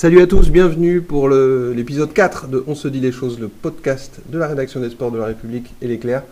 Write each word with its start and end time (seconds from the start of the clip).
Salut 0.00 0.22
à 0.22 0.26
tous, 0.26 0.48
bienvenue 0.48 1.02
pour 1.02 1.28
l'épisode 1.28 2.14
4 2.14 2.48
de 2.48 2.64
On 2.66 2.74
se 2.74 2.88
dit 2.88 3.00
les 3.00 3.12
choses, 3.12 3.38
le 3.38 3.48
podcast 3.48 4.20
de 4.30 4.38
la 4.38 4.46
rédaction 4.46 4.80
des 4.80 4.88
sports 4.88 5.10
de 5.10 5.18
la 5.18 5.26
République 5.26 5.74
et 5.82 5.88
l'éclair. 5.88 6.22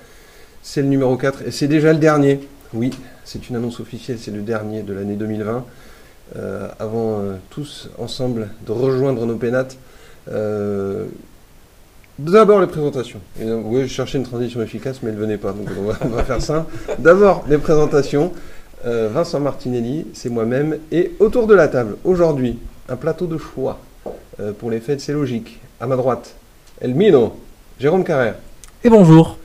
C'est 0.63 0.81
le 0.81 0.89
numéro 0.89 1.15
4 1.19 1.43
et 1.47 1.51
c'est 1.51 1.69
déjà 1.69 1.93
le 1.93 1.99
dernier. 1.99 2.41
Oui, 2.73 2.93
c'est 3.27 3.51
une 3.51 3.57
annonce 3.57 3.79
officielle, 3.81 4.17
c'est 4.19 4.31
le 4.31 4.41
dernier 4.41 4.81
de 4.83 4.95
l'année 4.95 5.17
2020. 5.17 5.67
Euh, 6.37 6.69
avant 6.79 7.19
euh, 7.19 7.35
tous 7.51 7.91
ensemble 7.99 8.49
de 8.67 8.73
rejoindre 8.73 9.27
nos 9.27 9.37
pénates, 9.37 9.77
euh, 10.33 11.05
d'abord 12.19 12.63
les 12.63 12.69
présentations. 12.69 13.21
Oui, 13.39 13.83
je 13.83 13.93
cherchais 13.93 14.17
une 14.17 14.25
transition 14.25 14.63
efficace, 14.63 15.01
mais 15.03 15.11
elle 15.11 15.17
ne 15.17 15.21
venait 15.21 15.37
pas, 15.37 15.53
donc 15.53 15.69
on 15.79 16.09
va, 16.09 16.25
faire 16.25 16.41
ça. 16.41 16.67
D'abord 16.99 17.45
les 17.47 17.59
présentations. 17.59 18.33
Vincent 18.83 19.41
Martinelli, 19.41 20.07
c'est 20.15 20.31
moi-même. 20.31 20.79
Et 20.91 21.13
autour 21.19 21.47
de 21.47 21.55
la 21.55 21.69
table, 21.69 21.97
aujourd'hui, 22.05 22.59
un 22.89 22.97
plateau 22.97 23.27
de 23.27 23.39
choix. 23.39 23.79
Euh, 24.41 24.53
pour 24.53 24.71
les 24.71 24.81
fêtes, 24.81 25.01
c'est 25.01 25.13
logique. 25.13 25.61
À 25.81 25.87
ma 25.87 25.97
droite, 25.97 26.35
Elmino, 26.81 27.39
Jérôme 27.79 28.05
Carrère. 28.05 28.37
Et 28.83 28.91
bonjour. 28.91 29.37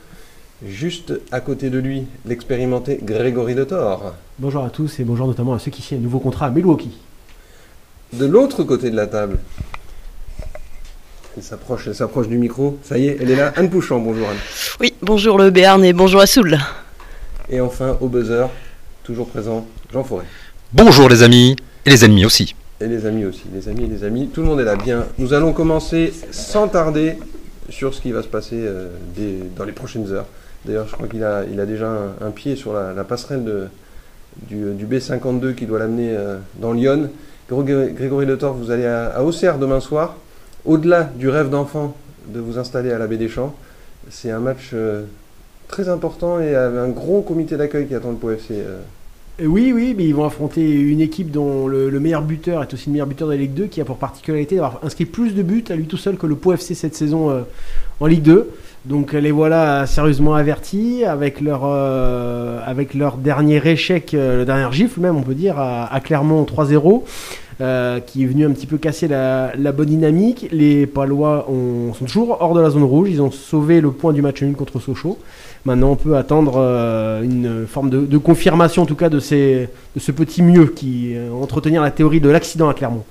Juste 0.66 1.12
à 1.30 1.40
côté 1.40 1.68
de 1.68 1.78
lui, 1.78 2.06
l'expérimenté 2.24 2.98
Grégory 3.02 3.54
de 3.54 3.64
Thor. 3.64 4.14
Bonjour 4.38 4.64
à 4.64 4.70
tous 4.70 4.98
et 4.98 5.04
bonjour 5.04 5.26
notamment 5.26 5.52
à 5.52 5.58
ceux 5.58 5.70
qui 5.70 5.82
signent 5.82 5.98
un 5.98 6.02
nouveau 6.02 6.20
contrat 6.20 6.46
à 6.46 6.50
Milwaukee. 6.50 6.96
De 8.12 8.24
l'autre 8.24 8.62
côté 8.62 8.90
de 8.90 8.96
la 8.96 9.06
table, 9.06 9.38
elle 11.36 11.42
s'approche, 11.42 11.88
elle 11.88 11.94
s'approche 11.94 12.28
du 12.28 12.38
micro. 12.38 12.78
Ça 12.82 12.96
y 12.96 13.08
est, 13.08 13.18
elle 13.20 13.30
est 13.30 13.36
là. 13.36 13.52
Anne 13.56 13.68
Pouchon, 13.68 14.00
bonjour 14.00 14.28
Anne. 14.28 14.36
Oui, 14.80 14.94
bonjour 15.02 15.36
le 15.36 15.50
Béarn 15.50 15.84
et 15.84 15.92
bonjour 15.92 16.20
à 16.20 16.26
Soul. 16.26 16.58
Et 17.50 17.60
enfin, 17.60 17.98
au 18.00 18.08
buzzer, 18.08 18.48
toujours 19.02 19.28
présent, 19.28 19.66
Jean 19.92 20.04
Forêt. 20.04 20.24
Bonjour 20.72 21.08
les 21.08 21.22
amis 21.22 21.56
et 21.84 21.90
les 21.90 22.04
ennemis 22.04 22.24
aussi. 22.24 22.54
Et 22.80 22.86
les 22.88 23.06
amis 23.06 23.24
aussi, 23.24 23.44
les 23.54 23.68
amis 23.68 23.84
et 23.84 23.86
les 23.86 24.04
amis, 24.04 24.28
tout 24.28 24.40
le 24.42 24.48
monde 24.48 24.60
est 24.60 24.64
là. 24.64 24.76
Bien, 24.76 25.06
nous 25.18 25.32
allons 25.32 25.52
commencer 25.52 26.12
sans 26.32 26.68
tarder 26.68 27.16
sur 27.70 27.94
ce 27.94 28.00
qui 28.00 28.12
va 28.12 28.22
se 28.22 28.28
passer 28.28 28.56
euh, 28.58 28.88
dans 29.56 29.64
les 29.64 29.72
prochaines 29.72 30.10
heures. 30.12 30.26
D'ailleurs, 30.64 30.86
je 30.88 30.92
crois 30.94 31.06
qu'il 31.06 31.22
a, 31.22 31.44
déjà 31.66 31.90
un, 32.20 32.30
pied 32.30 32.56
sur 32.56 32.72
la, 32.72 33.04
passerelle 33.04 33.44
de- 33.44 33.66
du, 34.48 34.72
du 34.74 34.86
B52 34.86 35.54
qui 35.54 35.66
doit 35.66 35.78
l'amener 35.78 36.10
euh, 36.16 36.38
dans 36.56 36.72
Lyon. 36.72 37.10
Gré- 37.50 37.92
Grégory 37.94 38.26
Le 38.26 38.36
Thor, 38.38 38.54
vous 38.54 38.70
allez 38.70 38.86
à, 38.86 39.22
Auxerre 39.22 39.58
demain 39.58 39.80
soir. 39.80 40.16
Au-delà 40.64 41.04
du 41.04 41.28
rêve 41.28 41.50
d'enfant 41.50 41.94
de 42.26 42.40
vous 42.40 42.58
installer 42.58 42.90
à 42.90 42.98
la 42.98 43.06
Baie 43.06 43.18
des 43.18 43.28
Champs, 43.28 43.54
c'est 44.10 44.30
un 44.30 44.40
match 44.40 44.70
euh, 44.72 45.02
très 45.68 45.88
important 45.88 46.40
et 46.40 46.54
un 46.56 46.88
gros 46.88 47.22
comité 47.22 47.56
d'accueil 47.56 47.86
qui 47.86 47.94
attend 47.94 48.10
le 48.10 48.16
POFC. 48.16 48.52
Euh, 49.40 49.46
oui, 49.46 49.72
oui, 49.74 49.94
mais 49.96 50.04
ils 50.04 50.14
vont 50.14 50.24
affronter 50.24 50.70
une 50.70 51.00
équipe 51.00 51.30
dont 51.30 51.66
le, 51.66 51.90
le 51.90 52.00
meilleur 52.00 52.22
buteur 52.22 52.62
est 52.62 52.72
aussi 52.72 52.86
le 52.86 52.92
meilleur 52.92 53.06
buteur 53.06 53.28
de 53.28 53.32
la 53.32 53.38
Ligue 53.38 53.54
2, 53.54 53.66
qui 53.66 53.80
a 53.80 53.84
pour 53.84 53.96
particularité 53.96 54.56
d'avoir 54.56 54.80
inscrit 54.84 55.04
plus 55.06 55.34
de 55.34 55.42
buts 55.42 55.64
à 55.70 55.74
lui 55.74 55.86
tout 55.86 55.96
seul 55.96 56.16
que 56.16 56.26
le 56.26 56.36
Pau 56.36 56.52
FC 56.52 56.74
cette 56.74 56.94
saison 56.94 57.30
euh, 57.30 57.40
en 58.00 58.06
Ligue 58.06 58.22
2. 58.22 58.50
Donc 58.84 59.12
les 59.14 59.30
voilà 59.30 59.86
sérieusement 59.86 60.34
avertis 60.34 61.04
avec 61.04 61.40
leur, 61.40 61.62
euh, 61.64 62.60
dernier 63.22 63.66
échec, 63.66 64.10
le 64.12 64.44
dernier 64.44 64.70
gifle 64.76 65.00
même, 65.00 65.16
on 65.16 65.22
peut 65.22 65.34
dire, 65.34 65.58
à, 65.58 65.98
Clermont 66.00 66.44
3-0. 66.44 67.02
euh, 67.60 68.00
qui 68.00 68.24
est 68.24 68.26
venu 68.26 68.44
un 68.44 68.50
petit 68.50 68.66
peu 68.66 68.78
casser 68.78 69.08
la, 69.08 69.52
bonne 69.72 69.86
dynamique. 69.88 70.48
Les 70.52 70.86
Palois 70.86 71.48
ont- 71.48 71.94
sont 71.94 72.04
toujours 72.04 72.36
hors 72.40 72.52
de 72.52 72.60
la 72.60 72.68
zone 72.70 72.82
rouge. 72.82 73.08
Ils 73.10 73.22
ont 73.22 73.30
sauvé 73.30 73.80
le 73.80 73.90
point 73.92 74.12
du 74.12 74.20
match 74.22 74.42
nul 74.42 74.54
contre 74.56 74.80
Sochaux. 74.80 75.18
Maintenant, 75.64 75.92
on 75.92 75.96
peut 75.96 76.16
attendre 76.16 76.56
euh, 76.58 77.22
une 77.22 77.66
forme 77.66 77.88
de, 77.88 78.18
confirmation, 78.18 78.82
en 78.82 78.86
tout 78.86 78.96
cas, 78.96 79.08
de 79.08 79.18
ce 79.18 80.12
petit 80.12 80.42
mieux 80.42 80.66
qui 80.66 81.14
euh, 81.14 81.30
entretenir 81.32 81.80
la 81.80 81.90
théorie 81.90 82.20
de 82.20 82.28
l'accident 82.28 82.68
à 82.68 82.74
Clermont. 82.74 83.04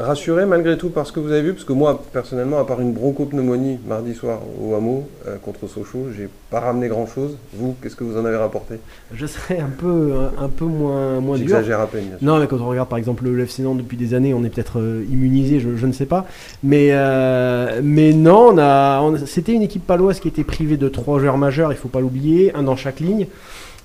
Rassuré 0.00 0.46
malgré 0.46 0.78
tout 0.78 0.90
par 0.90 1.08
ce 1.08 1.12
que 1.12 1.18
vous 1.18 1.32
avez 1.32 1.42
vu, 1.42 1.52
parce 1.54 1.64
que 1.64 1.72
moi, 1.72 2.00
personnellement, 2.12 2.60
à 2.60 2.64
part 2.64 2.80
une 2.80 2.92
bronchopneumonie 2.92 3.80
mardi 3.84 4.14
soir 4.14 4.38
au 4.62 4.74
hameau 4.74 5.08
euh, 5.26 5.36
contre 5.44 5.66
Sochaux, 5.66 6.06
j'ai 6.16 6.28
pas 6.50 6.60
ramené 6.60 6.86
grand-chose. 6.86 7.36
Vous, 7.54 7.74
qu'est-ce 7.82 7.96
que 7.96 8.04
vous 8.04 8.16
en 8.16 8.24
avez 8.24 8.36
rapporté? 8.36 8.76
Je 9.12 9.26
serais 9.26 9.58
un 9.58 9.70
peu, 9.76 10.12
un, 10.14 10.44
un 10.44 10.48
peu 10.48 10.66
moins, 10.66 11.18
moins 11.20 11.36
dur. 11.36 11.48
J'exagère 11.48 11.80
à 11.80 11.88
peine. 11.88 12.04
bien 12.04 12.18
sûr. 12.18 12.26
Non, 12.26 12.38
mais 12.38 12.46
quand 12.46 12.60
on 12.60 12.68
regarde 12.68 12.88
par 12.88 12.96
exemple 12.98 13.24
le 13.24 13.40
FC 13.40 13.62
Nantes 13.62 13.78
depuis 13.78 13.96
des 13.96 14.14
années, 14.14 14.32
on 14.34 14.44
est 14.44 14.50
peut-être 14.50 14.78
euh, 14.78 15.04
immunisé, 15.10 15.58
je, 15.58 15.74
je 15.74 15.86
ne 15.86 15.92
sais 15.92 16.06
pas. 16.06 16.26
Mais, 16.62 16.90
euh, 16.92 17.80
mais 17.82 18.12
non, 18.12 18.50
on 18.52 18.58
a, 18.58 19.00
on- 19.00 19.16
c'était 19.26 19.52
une 19.52 19.62
équipe 19.62 19.84
paloise 19.84 20.20
qui 20.20 20.28
était 20.28 20.44
privée 20.44 20.76
de 20.76 20.88
trois 20.88 21.18
joueurs 21.18 21.38
majeurs, 21.38 21.72
il 21.72 21.76
faut 21.76 21.88
pas 21.88 22.00
l'oublier, 22.00 22.54
un 22.54 22.62
dans 22.62 22.76
chaque 22.76 23.00
ligne. 23.00 23.26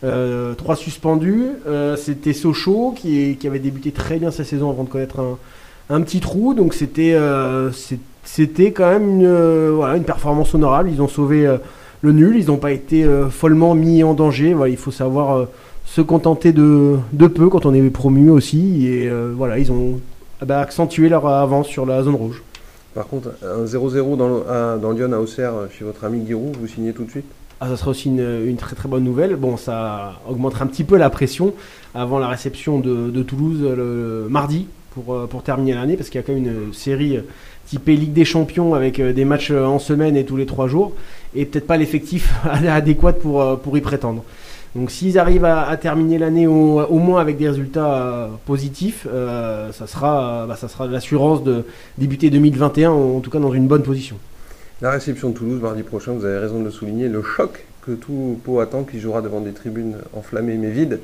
Euh, 0.03 0.53
trois 0.53 0.75
suspendus. 0.75 1.45
Euh, 1.65 1.95
c'était 1.95 2.33
Sochaux 2.33 2.93
qui, 2.95 3.19
est- 3.31 3.33
qui 3.35 3.47
avait 3.47 3.57
débuté 3.59 3.91
très 3.91 4.17
bien 4.17 4.29
sa 4.29 4.43
saison 4.43 4.69
avant 4.69 4.83
de 4.83 4.89
connaître 4.89 5.19
un, 5.19 5.37
un 5.89 6.01
petit 6.01 6.19
trou. 6.19 6.53
Donc 6.53 6.73
c'était, 6.73 7.13
euh, 7.13 7.71
c'était 8.23 8.71
quand 8.71 8.89
même 8.89 9.09
une, 9.19 9.25
euh, 9.25 9.71
voilà, 9.75 9.97
une 9.97 10.03
performance 10.03 10.53
honorable. 10.53 10.89
Ils 10.91 11.01
ont 11.01 11.07
sauvé 11.07 11.45
euh, 11.45 11.57
le 12.01 12.11
nul, 12.11 12.35
ils 12.37 12.47
n'ont 12.47 12.57
pas 12.57 12.71
été 12.71 13.05
follement 13.29 13.75
mis 13.75 14.03
en 14.03 14.13
danger. 14.13 14.53
Voilà, 14.53 14.71
il 14.71 14.77
faut 14.77 14.91
savoir 14.91 15.47
se 15.85 16.01
contenter 16.01 16.51
de, 16.51 16.95
de 17.13 17.27
peu 17.27 17.49
quand 17.49 17.65
on 17.65 17.73
est 17.73 17.81
promu 17.89 18.29
aussi. 18.29 18.87
Et 18.87 19.07
euh, 19.09 19.33
voilà, 19.35 19.57
ils 19.59 19.71
ont 19.71 19.99
ah 20.41 20.45
bah, 20.45 20.59
accentué 20.59 21.07
leur 21.09 21.25
avance 21.27 21.67
sur 21.67 21.85
la 21.85 22.03
zone 22.03 22.15
rouge. 22.15 22.43
Par 22.93 23.07
contre, 23.07 23.29
un 23.41 23.63
0-0 23.65 24.17
dans, 24.17 24.27
le- 24.27 24.49
à- 24.49 24.77
dans 24.77 24.91
Lyon 24.91 25.11
à 25.13 25.17
Auxerre 25.19 25.53
chez 25.77 25.83
votre 25.85 26.03
ami 26.03 26.25
Giroud, 26.27 26.55
vous 26.59 26.67
signez 26.67 26.93
tout 26.93 27.05
de 27.05 27.09
suite? 27.09 27.25
Ah, 27.61 27.67
ça 27.69 27.77
sera 27.77 27.91
aussi 27.91 28.09
une, 28.09 28.43
une 28.45 28.57
très 28.57 28.75
très 28.75 28.89
bonne 28.89 29.03
nouvelle. 29.03 29.35
Bon, 29.37 29.55
ça 29.57 30.19
augmentera 30.29 30.65
un 30.65 30.67
petit 30.67 30.83
peu 30.83 30.97
la 30.97 31.09
pression 31.09 31.53
avant 31.95 32.19
la 32.19 32.27
réception 32.27 32.79
de, 32.79 33.09
de 33.09 33.23
Toulouse 33.23 33.61
le, 33.61 34.27
mardi 34.29 34.67
pour, 34.93 35.13
euh, 35.13 35.27
pour 35.27 35.43
terminer 35.43 35.73
l'année, 35.73 35.97
parce 35.97 36.09
qu'il 36.09 36.19
y 36.19 36.23
a 36.23 36.25
quand 36.25 36.33
même 36.33 36.45
une 36.45 36.73
série 36.73 37.17
euh, 37.17 37.21
typée 37.67 37.95
Ligue 37.95 38.13
des 38.13 38.25
Champions 38.25 38.73
avec 38.73 38.99
euh, 38.99 39.13
des 39.13 39.25
matchs 39.25 39.51
en 39.51 39.79
semaine 39.79 40.15
et 40.15 40.25
tous 40.25 40.37
les 40.37 40.45
trois 40.45 40.67
jours, 40.67 40.93
et 41.35 41.45
peut-être 41.45 41.67
pas 41.67 41.77
l'effectif 41.77 42.33
adéquat 42.43 43.13
pour, 43.13 43.59
pour 43.59 43.77
y 43.77 43.81
prétendre. 43.81 44.23
Donc 44.75 44.89
s'ils 44.89 45.19
arrivent 45.19 45.45
à, 45.45 45.77
terminer 45.77 46.17
l'année 46.17 46.47
au, 46.47 46.97
moins 46.97 47.21
avec 47.21 47.37
des 47.37 47.47
résultats 47.47 48.31
positifs, 48.47 49.05
ça 49.05 49.85
sera, 49.85 50.47
bah, 50.47 50.55
sera 50.55 50.87
l'assurance 50.87 51.43
de 51.43 51.63
débuter 51.99 52.31
2021 52.31 52.89
en 52.89 53.19
tout 53.19 53.29
cas 53.29 53.37
dans 53.37 53.53
une 53.53 53.67
bonne 53.67 53.83
position. 53.83 54.17
La 54.81 54.89
réception 54.89 55.29
de 55.29 55.35
Toulouse 55.35 55.61
mardi 55.61 55.83
prochain, 55.83 56.13
vous 56.13 56.25
avez 56.25 56.39
raison 56.39 56.59
de 56.59 56.65
le 56.65 56.71
souligner, 56.71 57.07
le 57.07 57.21
choc 57.21 57.65
que 57.85 57.91
tout 57.91 58.39
Pau 58.43 58.61
attend, 58.61 58.83
qui 58.83 58.99
jouera 58.99 59.21
devant 59.21 59.41
des 59.41 59.51
tribunes 59.51 59.97
enflammées 60.15 60.57
mais 60.57 60.71
vides. 60.71 60.99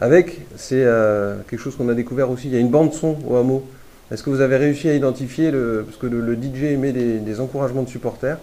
Avec, 0.00 0.40
c'est 0.56 0.82
euh, 0.84 1.36
quelque 1.48 1.60
chose 1.60 1.76
qu'on 1.76 1.88
a 1.90 1.94
découvert 1.94 2.30
aussi, 2.30 2.48
il 2.48 2.54
y 2.54 2.56
a 2.56 2.60
une 2.60 2.70
bande 2.70 2.92
son 2.94 3.16
au 3.28 3.36
hameau. 3.36 3.64
Est-ce 4.10 4.22
que 4.22 4.30
vous 4.30 4.40
avez 4.40 4.56
réussi 4.56 4.88
à 4.88 4.94
identifier, 4.94 5.50
le, 5.50 5.84
parce 5.86 5.98
que 5.98 6.06
le, 6.06 6.20
le 6.20 6.34
DJ 6.34 6.64
émet 6.72 6.92
des, 6.92 7.18
des 7.18 7.40
encouragements 7.40 7.82
de 7.82 7.88
supporters 7.88 8.38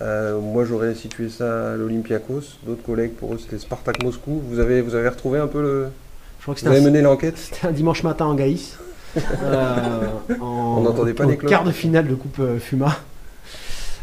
Euh, 0.00 0.40
Moi 0.40 0.64
j'aurais 0.64 0.94
situé 0.94 1.28
ça 1.28 1.72
à 1.72 1.76
l'Olympiakos, 1.76 2.58
d'autres 2.66 2.82
collègues 2.82 3.12
pour 3.12 3.34
eux 3.34 3.38
c'était 3.38 3.58
Spartak 3.58 4.02
Moscou. 4.02 4.40
Vous 4.50 4.58
avez, 4.58 4.80
vous 4.82 4.94
avez 4.94 5.08
retrouvé 5.08 5.38
un 5.38 5.46
peu 5.46 5.60
le... 5.62 5.86
Je 6.38 6.42
crois 6.44 6.54
que 6.54 6.60
Vous 6.60 6.66
avez 6.68 6.78
un- 6.78 6.84
mené 6.84 7.02
l'enquête? 7.02 7.36
C'était 7.38 7.66
un 7.68 7.72
dimanche 7.72 8.02
matin 8.02 8.24
en 8.26 8.34
Gaïs. 8.34 8.76
Euh, 9.44 10.06
en, 10.40 10.78
On 10.78 10.80
n'entendait 10.80 11.12
pas 11.12 11.24
en 11.26 11.28
les 11.28 11.36
cloches. 11.36 11.50
quart 11.50 11.64
de 11.64 11.70
finale 11.72 12.08
de 12.08 12.14
Coupe 12.14 12.40
Fuma. 12.58 12.96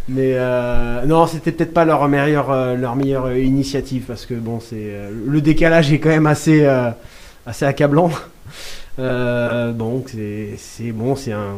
Mais 0.09 0.34
euh, 0.36 1.06
non, 1.06 1.28
c'était 1.28 1.52
peut-être 1.52 1.74
pas 1.74 1.86
leur 1.86 2.08
meilleure, 2.08 2.52
euh, 2.52 2.75
leur 2.75 2.96
meilleure 2.96 3.25
euh, 3.28 3.38
initiative 3.40 4.03
parce 4.08 4.25
que 4.25 4.34
bon, 4.34 4.59
c'est 4.59 4.75
euh, 4.78 5.09
le 5.28 5.40
décalage 5.42 5.92
est 5.94 6.00
quand 6.00 6.09
même 6.09 6.25
assez, 6.28 6.66
euh, 6.66 6.90
assez 7.46 7.66
accablant. 7.66 8.09
Euh, 8.98 9.72
bon, 9.72 10.03
c'est 10.08 10.56
c'est- 10.58 10.92
bon, 10.92 11.16
c'est 11.16 11.31
un. 11.31 11.53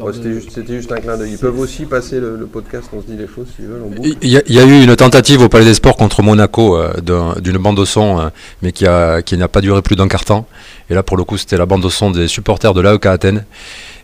Ouais, 0.00 0.12
C'était 0.14 0.28
de- 0.28 0.34
juste, 0.34 0.52
c'était 0.54 0.76
juste 0.76 0.90
un 0.92 1.00
clin 1.00 1.18
d'œil. 1.18 1.32
Ils 1.32 1.38
peuvent 1.38 1.58
aussi 1.58 1.84
passer 1.84 2.18
le, 2.18 2.36
le 2.36 2.46
podcast, 2.46 2.88
on 2.94 3.02
se 3.02 3.06
dit 3.06 3.16
les 3.16 3.26
choses 3.26 3.48
s'ils 3.54 3.66
veulent. 3.66 3.82
Il 4.22 4.30
y, 4.30 4.38
a- 4.38 4.42
il 4.46 4.54
y 4.54 4.58
a 4.58 4.64
eu 4.64 4.84
une 4.84 4.96
tentative 4.96 5.42
au 5.42 5.48
Palais 5.50 5.66
des 5.66 5.74
Sports 5.74 5.96
contre 5.96 6.22
Monaco 6.22 6.78
euh, 6.78 6.94
d'un- 7.02 7.34
d'une 7.42 7.58
bande 7.58 7.76
de 7.76 7.84
son, 7.84 8.20
euh, 8.20 8.28
mais 8.62 8.72
qui 8.72 8.86
a- 8.86 9.20
qui 9.20 9.36
n'a 9.36 9.48
pas 9.48 9.60
duré 9.60 9.82
plus 9.82 9.96
d'un 9.96 10.08
quart 10.08 10.24
temps. 10.24 10.46
Et 10.88 10.94
là, 10.94 11.02
pour 11.02 11.18
le 11.18 11.24
coup, 11.24 11.36
c'était 11.36 11.58
la 11.58 11.66
bande 11.66 11.82
de 11.82 11.88
son 11.90 12.10
des 12.10 12.26
supporters 12.28 12.72
de 12.72 12.80
l'AEK 12.80 13.04
Athènes. 13.06 13.44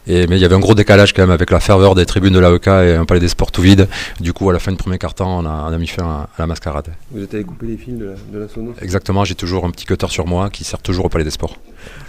Et, 0.06 0.26
mais 0.26 0.36
il 0.36 0.42
y 0.42 0.44
avait 0.44 0.54
un 0.54 0.60
gros 0.60 0.74
décalage 0.74 1.12
quand 1.12 1.22
même 1.22 1.30
avec 1.30 1.50
la 1.50 1.60
ferveur 1.60 1.94
des 1.94 2.04
tribunes 2.04 2.34
de 2.34 2.38
l'AEK 2.38 2.66
et 2.66 2.94
un 2.94 3.04
Palais 3.04 3.20
des 3.20 3.28
Sports 3.28 3.50
tout 3.50 3.62
vide. 3.62 3.88
Du 4.20 4.32
coup, 4.32 4.48
à 4.50 4.52
la 4.52 4.58
fin 4.58 4.70
du 4.70 4.76
premier 4.76 4.98
quart 4.98 5.14
temps, 5.14 5.38
on 5.38 5.46
a, 5.46 5.66
on 5.68 5.72
a 5.72 5.78
mis 5.78 5.86
fin 5.86 6.04
à, 6.04 6.28
à 6.36 6.40
la 6.40 6.46
mascarade. 6.46 6.88
Vous 7.10 7.22
êtes 7.22 7.32
allé 7.34 7.44
couper 7.44 7.66
les 7.66 7.76
fils 7.76 7.96
de 7.96 8.06
la, 8.06 8.14
de 8.32 8.38
la 8.38 8.48
Sonos 8.48 8.74
Exactement, 8.82 9.24
j'ai 9.24 9.34
toujours 9.34 9.64
un 9.64 9.70
petit 9.70 9.86
cutter 9.86 10.08
sur 10.08 10.26
moi 10.26 10.50
qui 10.50 10.64
sert 10.64 10.80
toujours 10.80 11.06
au 11.06 11.08
Palais 11.08 11.24
des 11.24 11.30
Sports. 11.30 11.56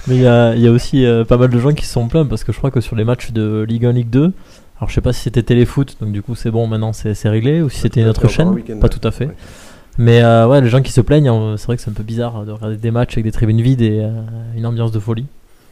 Mais 0.08 0.16
il 0.16 0.22
y 0.22 0.28
a, 0.28 0.56
il 0.56 0.62
y 0.62 0.68
a 0.68 0.72
aussi 0.72 1.06
euh, 1.06 1.24
pas 1.24 1.38
mal 1.38 1.50
de 1.50 1.60
gens 1.60 1.74
qui 1.74 1.86
se 1.86 1.94
sont 1.94 2.08
plaints 2.08 2.26
parce 2.26 2.44
que 2.44 2.52
je 2.52 2.58
crois 2.58 2.72
que 2.72 2.82
sur 2.82 2.96
les 2.96 3.06
matchs 3.06 3.32
de 3.32 3.66
Ligue 3.68 3.86
1, 3.86 3.92
Ligue 3.94 4.10
2, 4.10 4.34
alors 4.78 4.90
je 4.90 4.96
sais 4.96 5.02
pas 5.02 5.14
si 5.14 5.22
c'était 5.22 5.44
Téléfoot, 5.44 5.96
donc 6.02 6.12
du 6.12 6.22
coup 6.22 6.36
c'est 6.36 6.52
bon, 6.52 6.68
maintenant 6.68 6.92
c'est 6.92 7.30
réglé, 7.30 7.62
ou 7.62 7.70
si 7.70 7.80
c'était 7.80 8.02
une 8.02 8.08
autre 8.08 8.28
chaîne, 8.28 8.62
pas 8.82 8.90
tout 8.90 9.06
à 9.08 9.12
fait. 9.12 9.28
Ouais. 9.28 9.36
Mais 9.98 10.22
euh, 10.22 10.48
ouais, 10.48 10.60
les 10.62 10.70
gens 10.70 10.82
qui 10.82 10.92
se 10.92 11.02
plaignent, 11.02 11.30
euh, 11.30 11.58
c'est 11.58 11.68
vrai 11.68 11.78
que 11.78 11.82
c'est 11.82 11.90
un 11.90 11.94
peu 11.94 12.04
bizarre 12.04 12.46
de 12.46 12.52
regarder 12.52 12.76
des 12.76 12.92
matchs 12.92 13.14
avec 13.14 13.24
des 13.24 13.32
tribunes 13.32 13.62
vides 13.62 13.82
et 13.82 14.02
euh, 14.02 14.12
une 14.56 14.66
ambiance 14.66 14.92
de 14.92 15.00
folie. 15.00 15.26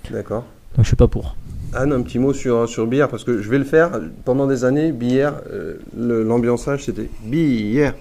D'accord. 0.09 0.45
Donc 0.75 0.85
je 0.85 0.87
suis 0.87 0.95
pas 0.95 1.07
pour. 1.07 1.35
Anne, 1.75 1.91
un 1.91 2.01
petit 2.01 2.19
mot 2.19 2.33
sur, 2.33 2.69
sur 2.69 2.85
Billard, 2.85 3.09
parce 3.09 3.23
que 3.23 3.41
je 3.41 3.49
vais 3.49 3.57
le 3.57 3.63
faire. 3.63 3.91
Pendant 4.25 4.45
des 4.45 4.63
années, 4.63 4.91
Billard, 4.91 5.41
euh, 5.51 5.77
l'ambiançage, 5.95 6.85
c'était 6.85 7.09
Billard. 7.23 7.93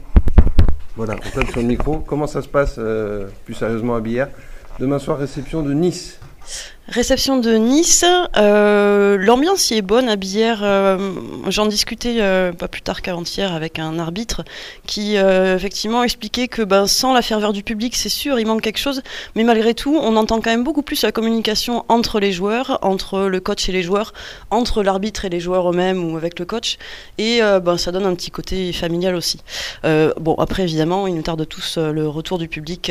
Voilà, 0.96 1.16
on 1.16 1.30
tape 1.40 1.50
sur 1.50 1.60
le 1.60 1.66
micro. 1.66 1.98
Comment 1.98 2.26
ça 2.26 2.42
se 2.42 2.48
passe 2.48 2.76
euh, 2.78 3.26
plus 3.44 3.54
sérieusement 3.54 3.94
à 3.94 4.00
Billard 4.00 4.28
Demain 4.78 4.98
soir, 4.98 5.18
réception 5.18 5.62
de 5.62 5.72
Nice. 5.72 6.20
Réception 6.88 7.38
de 7.38 7.52
Nice. 7.52 8.04
Euh, 8.36 9.16
L'ambiance 9.16 9.70
y 9.70 9.74
est 9.74 9.82
bonne 9.82 10.08
à 10.08 10.16
Billère. 10.16 10.62
Euh, 10.64 11.12
J'en 11.48 11.66
discutais 11.66 12.16
euh, 12.20 12.52
pas 12.52 12.66
plus 12.66 12.82
tard 12.82 13.02
qu'avant-hier 13.02 13.52
avec 13.52 13.78
un 13.78 14.00
arbitre 14.00 14.42
qui 14.86 15.14
effectivement 15.14 16.02
expliquait 16.02 16.48
que 16.48 16.62
ben, 16.62 16.86
sans 16.86 17.14
la 17.14 17.22
ferveur 17.22 17.52
du 17.52 17.62
public, 17.62 17.94
c'est 17.96 18.08
sûr, 18.08 18.38
il 18.40 18.46
manque 18.46 18.62
quelque 18.62 18.78
chose. 18.78 19.02
Mais 19.36 19.44
malgré 19.44 19.74
tout, 19.74 19.96
on 19.96 20.16
entend 20.16 20.40
quand 20.40 20.50
même 20.50 20.64
beaucoup 20.64 20.82
plus 20.82 21.02
la 21.02 21.12
communication 21.12 21.84
entre 21.88 22.18
les 22.18 22.32
joueurs, 22.32 22.78
entre 22.82 23.20
le 23.20 23.40
coach 23.40 23.68
et 23.68 23.72
les 23.72 23.82
joueurs, 23.82 24.12
entre 24.50 24.82
l'arbitre 24.82 25.24
et 25.24 25.28
les 25.28 25.40
joueurs 25.40 25.70
eux-mêmes 25.70 26.12
ou 26.12 26.16
avec 26.16 26.38
le 26.38 26.44
coach. 26.44 26.78
Et 27.16 27.40
ben, 27.62 27.78
ça 27.78 27.92
donne 27.92 28.06
un 28.06 28.14
petit 28.14 28.30
côté 28.30 28.72
familial 28.72 29.14
aussi. 29.14 29.40
Bon, 29.84 30.34
après, 30.38 30.64
évidemment, 30.64 31.06
il 31.06 31.14
nous 31.14 31.22
tarde 31.22 31.46
tous 31.46 31.78
le 31.78 32.08
retour 32.08 32.38
du 32.38 32.48
public 32.48 32.90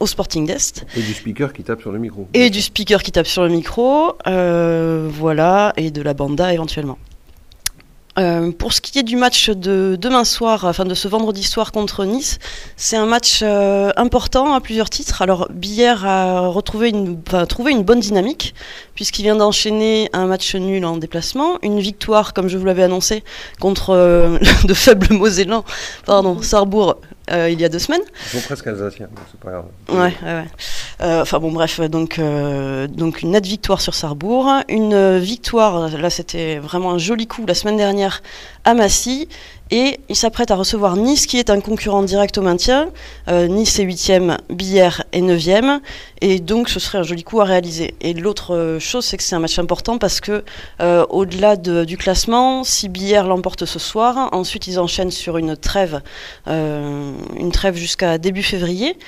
au 0.00 0.06
Sporting 0.06 0.46
d'Est. 0.46 0.84
Et 0.96 1.00
du 1.00 1.14
speaker 1.14 1.52
qui 1.52 1.62
tape 1.62 1.80
sur 1.80 1.92
le 1.92 1.98
micro. 1.98 2.28
Et 2.34 2.50
du 2.50 2.60
speaker 2.60 3.02
qui 3.02 3.12
tape 3.12 3.21
sur 3.24 3.42
le 3.42 3.48
micro, 3.48 4.12
euh, 4.26 5.08
voilà, 5.10 5.72
et 5.76 5.90
de 5.90 6.02
la 6.02 6.14
banda 6.14 6.52
éventuellement. 6.52 6.98
Euh, 8.18 8.52
pour 8.52 8.74
ce 8.74 8.82
qui 8.82 8.98
est 8.98 9.02
du 9.02 9.16
match 9.16 9.48
de 9.48 9.96
demain 9.98 10.24
soir, 10.24 10.66
enfin 10.66 10.84
de 10.84 10.92
ce 10.92 11.08
vendredi 11.08 11.42
soir 11.42 11.72
contre 11.72 12.04
Nice, 12.04 12.38
c'est 12.76 12.96
un 12.96 13.06
match 13.06 13.40
euh, 13.42 13.90
important 13.96 14.52
à 14.52 14.60
plusieurs 14.60 14.90
titres. 14.90 15.22
Alors 15.22 15.48
Billère 15.50 16.04
a 16.04 16.40
retrouvé 16.48 16.90
une, 16.90 17.18
enfin, 17.26 17.46
trouvé 17.46 17.72
une 17.72 17.82
bonne 17.82 18.00
dynamique 18.00 18.54
puisqu'il 18.94 19.22
vient 19.22 19.36
d'enchaîner 19.36 20.10
un 20.12 20.26
match 20.26 20.54
nul 20.54 20.84
en 20.84 20.98
déplacement, 20.98 21.58
une 21.62 21.80
victoire 21.80 22.34
comme 22.34 22.48
je 22.48 22.58
vous 22.58 22.66
l'avais 22.66 22.82
annoncé 22.82 23.24
contre 23.60 23.90
euh, 23.90 24.38
de 24.64 24.74
faibles 24.74 25.14
Mosellans, 25.14 25.64
pardon, 26.04 26.42
Sarrebourg 26.42 26.96
euh, 27.32 27.50
il 27.50 27.60
y 27.60 27.64
a 27.64 27.68
deux 27.68 27.78
semaines. 27.78 28.02
Ils 28.26 28.40
sont 28.40 28.46
presque 28.46 28.66
alsaciens, 28.66 29.06
donc 29.06 29.24
c'est 29.30 29.40
pas 29.40 29.50
grave. 29.50 29.64
Ouais, 29.88 29.96
ouais, 29.96 30.12
ouais. 30.22 30.46
Euh, 31.00 31.22
Enfin 31.22 31.38
bon, 31.38 31.52
bref, 31.52 31.80
donc, 31.80 32.18
euh, 32.18 32.86
donc 32.86 33.22
une 33.22 33.30
nette 33.30 33.46
victoire 33.46 33.80
sur 33.80 33.94
Sarrebourg. 33.94 34.50
Une 34.68 35.18
victoire, 35.18 35.88
là 35.88 36.10
c'était 36.10 36.58
vraiment 36.58 36.92
un 36.92 36.98
joli 36.98 37.26
coup 37.26 37.44
la 37.46 37.54
semaine 37.54 37.76
dernière 37.76 38.22
à 38.64 38.74
Massy. 38.74 39.28
Et 39.74 39.98
il 40.10 40.16
s'apprête 40.16 40.50
à 40.50 40.54
recevoir 40.54 40.96
Nice, 40.96 41.24
qui 41.24 41.38
est 41.38 41.48
un 41.48 41.60
concurrent 41.60 42.02
direct 42.02 42.36
au 42.36 42.42
maintien. 42.42 42.90
Euh, 43.28 43.48
nice 43.48 43.78
est 43.78 43.84
8e, 43.86 44.36
Billère 44.50 45.02
est 45.12 45.22
9e. 45.22 45.80
Et 46.20 46.40
donc 46.40 46.68
ce 46.68 46.78
serait 46.78 46.98
un 46.98 47.02
joli 47.02 47.24
coup 47.24 47.40
à 47.40 47.44
réaliser. 47.44 47.94
Et 48.02 48.12
l'autre 48.12 48.54
euh, 48.54 48.78
chose, 48.78 49.06
c'est 49.06 49.16
que 49.16 49.22
c'est 49.22 49.34
un 49.34 49.38
match 49.38 49.58
important 49.58 49.96
parce 49.96 50.20
que 50.20 50.44
euh, 50.82 51.06
au-delà 51.08 51.56
de- 51.56 51.84
du 51.84 51.96
classement, 51.96 52.64
si 52.64 52.90
Billère 52.90 53.26
l'emporte 53.26 53.64
ce 53.64 53.78
soir, 53.78 54.28
ensuite 54.32 54.66
ils 54.66 54.78
enchaînent 54.78 55.10
sur 55.10 55.38
une 55.38 55.56
une 56.46 57.50
trêve 57.50 57.76
jusqu'à 57.76 58.18
début 58.18 58.42
février. 58.42 58.98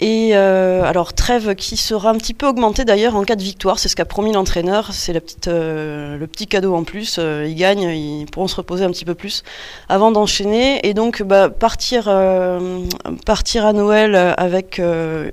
Et 0.00 0.30
euh, 0.34 0.84
alors 0.84 1.12
trêve 1.12 1.56
qui 1.56 1.76
sera 1.76 2.10
un 2.10 2.14
petit 2.14 2.32
peu 2.32 2.46
augmentée 2.46 2.84
d'ailleurs 2.84 3.16
en 3.16 3.24
cas 3.24 3.34
de 3.34 3.42
victoire, 3.42 3.80
c'est 3.80 3.88
ce 3.88 3.96
qu'a 3.96 4.04
promis 4.04 4.32
l'entraîneur, 4.32 4.90
c'est 4.92 5.20
euh, 5.48 6.16
le 6.16 6.26
petit 6.28 6.46
cadeau 6.46 6.74
en 6.74 6.84
plus. 6.84 7.16
Euh, 7.18 7.46
ils 7.48 7.56
gagnent, 7.56 7.90
ils 7.90 8.26
pourront 8.26 8.46
se 8.46 8.54
reposer 8.54 8.84
un 8.84 8.90
petit 8.90 9.04
peu 9.04 9.16
plus 9.16 9.42
avant 9.88 10.12
d'enchaîner 10.12 10.86
et 10.86 10.94
donc 10.94 11.24
bah, 11.24 11.48
partir, 11.48 12.04
euh, 12.06 12.84
partir 13.26 13.66
à 13.66 13.72
Noël 13.72 14.14
avec 14.14 14.80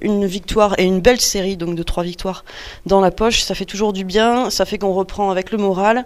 une 0.01 0.25
victoire 0.25 0.73
et 0.79 0.83
une 0.83 0.99
belle 0.99 1.21
série 1.21 1.57
donc 1.57 1.75
de 1.75 1.83
trois 1.83 2.03
victoires 2.03 2.43
dans 2.87 3.01
la 3.01 3.11
poche, 3.11 3.41
ça 3.41 3.53
fait 3.53 3.65
toujours 3.65 3.93
du 3.93 4.03
bien, 4.03 4.49
ça 4.49 4.65
fait 4.65 4.79
qu'on 4.79 4.93
reprend 4.93 5.29
avec 5.29 5.51
le 5.51 5.59
moral. 5.59 6.05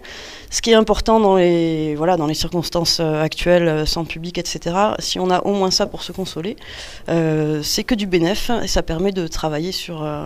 Ce 0.52 0.62
qui 0.62 0.72
est 0.72 0.76
important 0.76 1.20
dans 1.20 1.38
les 1.38 1.96
voilà 1.96 2.18
dans 2.18 2.26
les 2.26 2.34
circonstances 2.34 3.00
actuelles, 3.00 3.88
sans 3.88 4.04
public, 4.04 4.38
etc. 4.38 4.76
Si 4.98 5.20
on 5.20 5.30
a 5.30 5.40
au 5.46 5.54
moins 5.54 5.72
ça 5.72 5.86
pour 5.86 6.02
se 6.02 6.12
consoler, 6.12 6.58
euh, 7.08 7.62
c'est 7.64 7.84
que 7.84 7.96
du 7.96 8.08
et 8.62 8.68
ça 8.68 8.82
permet 8.84 9.12
de 9.12 9.28
travailler 9.28 9.72
sur 9.72 10.04
euh, 10.04 10.26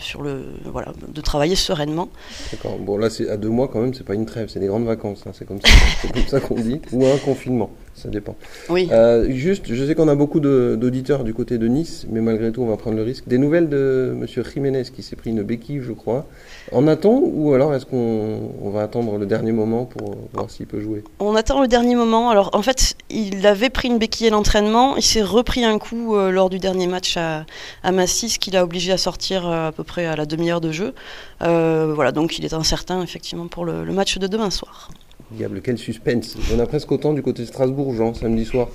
sur 0.00 0.22
le 0.22 0.44
voilà 0.64 0.92
de 1.06 1.20
travailler 1.20 1.54
sereinement. 1.56 2.08
D'accord. 2.52 2.78
Bon, 2.78 2.96
là, 2.96 3.10
c'est 3.10 3.28
à 3.28 3.36
deux 3.36 3.48
mois 3.48 3.68
quand 3.68 3.80
même, 3.80 3.94
c'est 3.94 4.04
pas 4.04 4.14
une 4.14 4.26
trêve, 4.26 4.48
c'est 4.52 4.60
des 4.60 4.66
grandes 4.66 4.86
vacances. 4.86 5.22
hein, 5.26 5.30
C'est 5.32 5.46
comme 5.46 5.60
ça, 5.60 5.68
c'est 6.02 6.12
comme 6.12 6.26
ça 6.26 6.40
qu'on 6.40 6.54
dit. 6.56 6.80
Ou 6.92 7.06
un 7.06 7.16
confinement, 7.18 7.70
ça 7.94 8.08
dépend. 8.08 8.36
Oui. 8.68 8.88
Euh, 8.92 9.30
juste, 9.30 9.72
je 9.72 9.84
sais 9.84 9.94
qu'on 9.94 10.08
a 10.08 10.14
beaucoup 10.14 10.40
d'auditeurs 10.40 11.24
du 11.24 11.34
côté 11.34 11.58
de 11.58 11.66
Nice, 11.68 12.06
mais 12.10 12.20
malgré 12.20 12.50
tout, 12.50 12.62
on 12.62 12.66
va 12.66 12.76
prendre 12.76 12.96
le 12.96 13.02
risque. 13.02 13.28
Des 13.28 13.38
nouvelles 13.38 13.68
de 13.68 14.14
Monsieur 14.16 14.42
Jiménez 14.42 14.84
qui 14.84 15.02
s'est 15.02 15.16
pris 15.16 15.30
une 15.30 15.42
béquille, 15.42 15.80
je 15.82 15.92
crois. 15.92 16.26
En 16.72 16.86
attend 16.88 17.20
ou 17.22 17.52
alors 17.52 17.74
est-ce 17.74 17.86
qu'on 17.86 18.52
on 18.62 18.70
va 18.70 18.82
attendre 18.82 19.18
le 19.18 19.26
dernier 19.26 19.52
moment 19.52 19.84
pour 19.84 20.16
voir 20.32 20.50
s'il 20.50 20.66
peut 20.66 20.80
jouer? 20.80 21.04
On 21.18 21.34
attend 21.34 21.60
le 21.60 21.68
dernier 21.68 21.94
moment. 21.94 22.30
Alors 22.30 22.50
en 22.54 22.62
fait, 22.62 22.94
il 23.10 23.46
avait 23.46 23.70
pris 23.70 23.88
une 23.88 23.98
béquille 23.98 24.28
à 24.28 24.30
l'entraînement, 24.30 24.96
il 24.96 25.02
s'est 25.02 25.22
repris 25.22 25.64
un 25.64 25.78
coup 25.78 26.16
euh, 26.16 26.30
lors 26.30 26.48
du 26.48 26.58
dernier 26.58 26.86
match 26.86 27.16
à, 27.16 27.44
à 27.82 27.92
Massy, 27.92 28.28
ce 28.28 28.38
qui 28.38 28.50
l'a 28.50 28.64
obligé 28.64 28.92
à 28.92 28.98
sortir 28.98 29.46
euh, 29.46 29.68
à 29.68 29.72
peu 29.72 29.84
près 29.84 30.06
à 30.06 30.16
la 30.16 30.26
demi-heure 30.26 30.60
de 30.60 30.72
jeu. 30.72 30.94
Voilà, 31.40 32.12
donc 32.12 32.38
il 32.38 32.44
est 32.44 32.54
incertain 32.54 33.02
effectivement 33.02 33.48
pour 33.48 33.64
le, 33.64 33.84
le 33.84 33.92
match 33.92 34.18
de 34.18 34.26
demain 34.26 34.50
soir. 34.50 34.90
Diable, 35.32 35.60
quel 35.62 35.78
suspense 35.78 36.36
en 36.52 36.58
a 36.58 36.66
presque 36.66 36.90
autant 36.90 37.12
du 37.12 37.22
côté 37.22 37.42
de 37.42 37.46
Strasbourg, 37.46 37.94
Jean, 37.94 38.14
samedi 38.14 38.44
soir, 38.44 38.68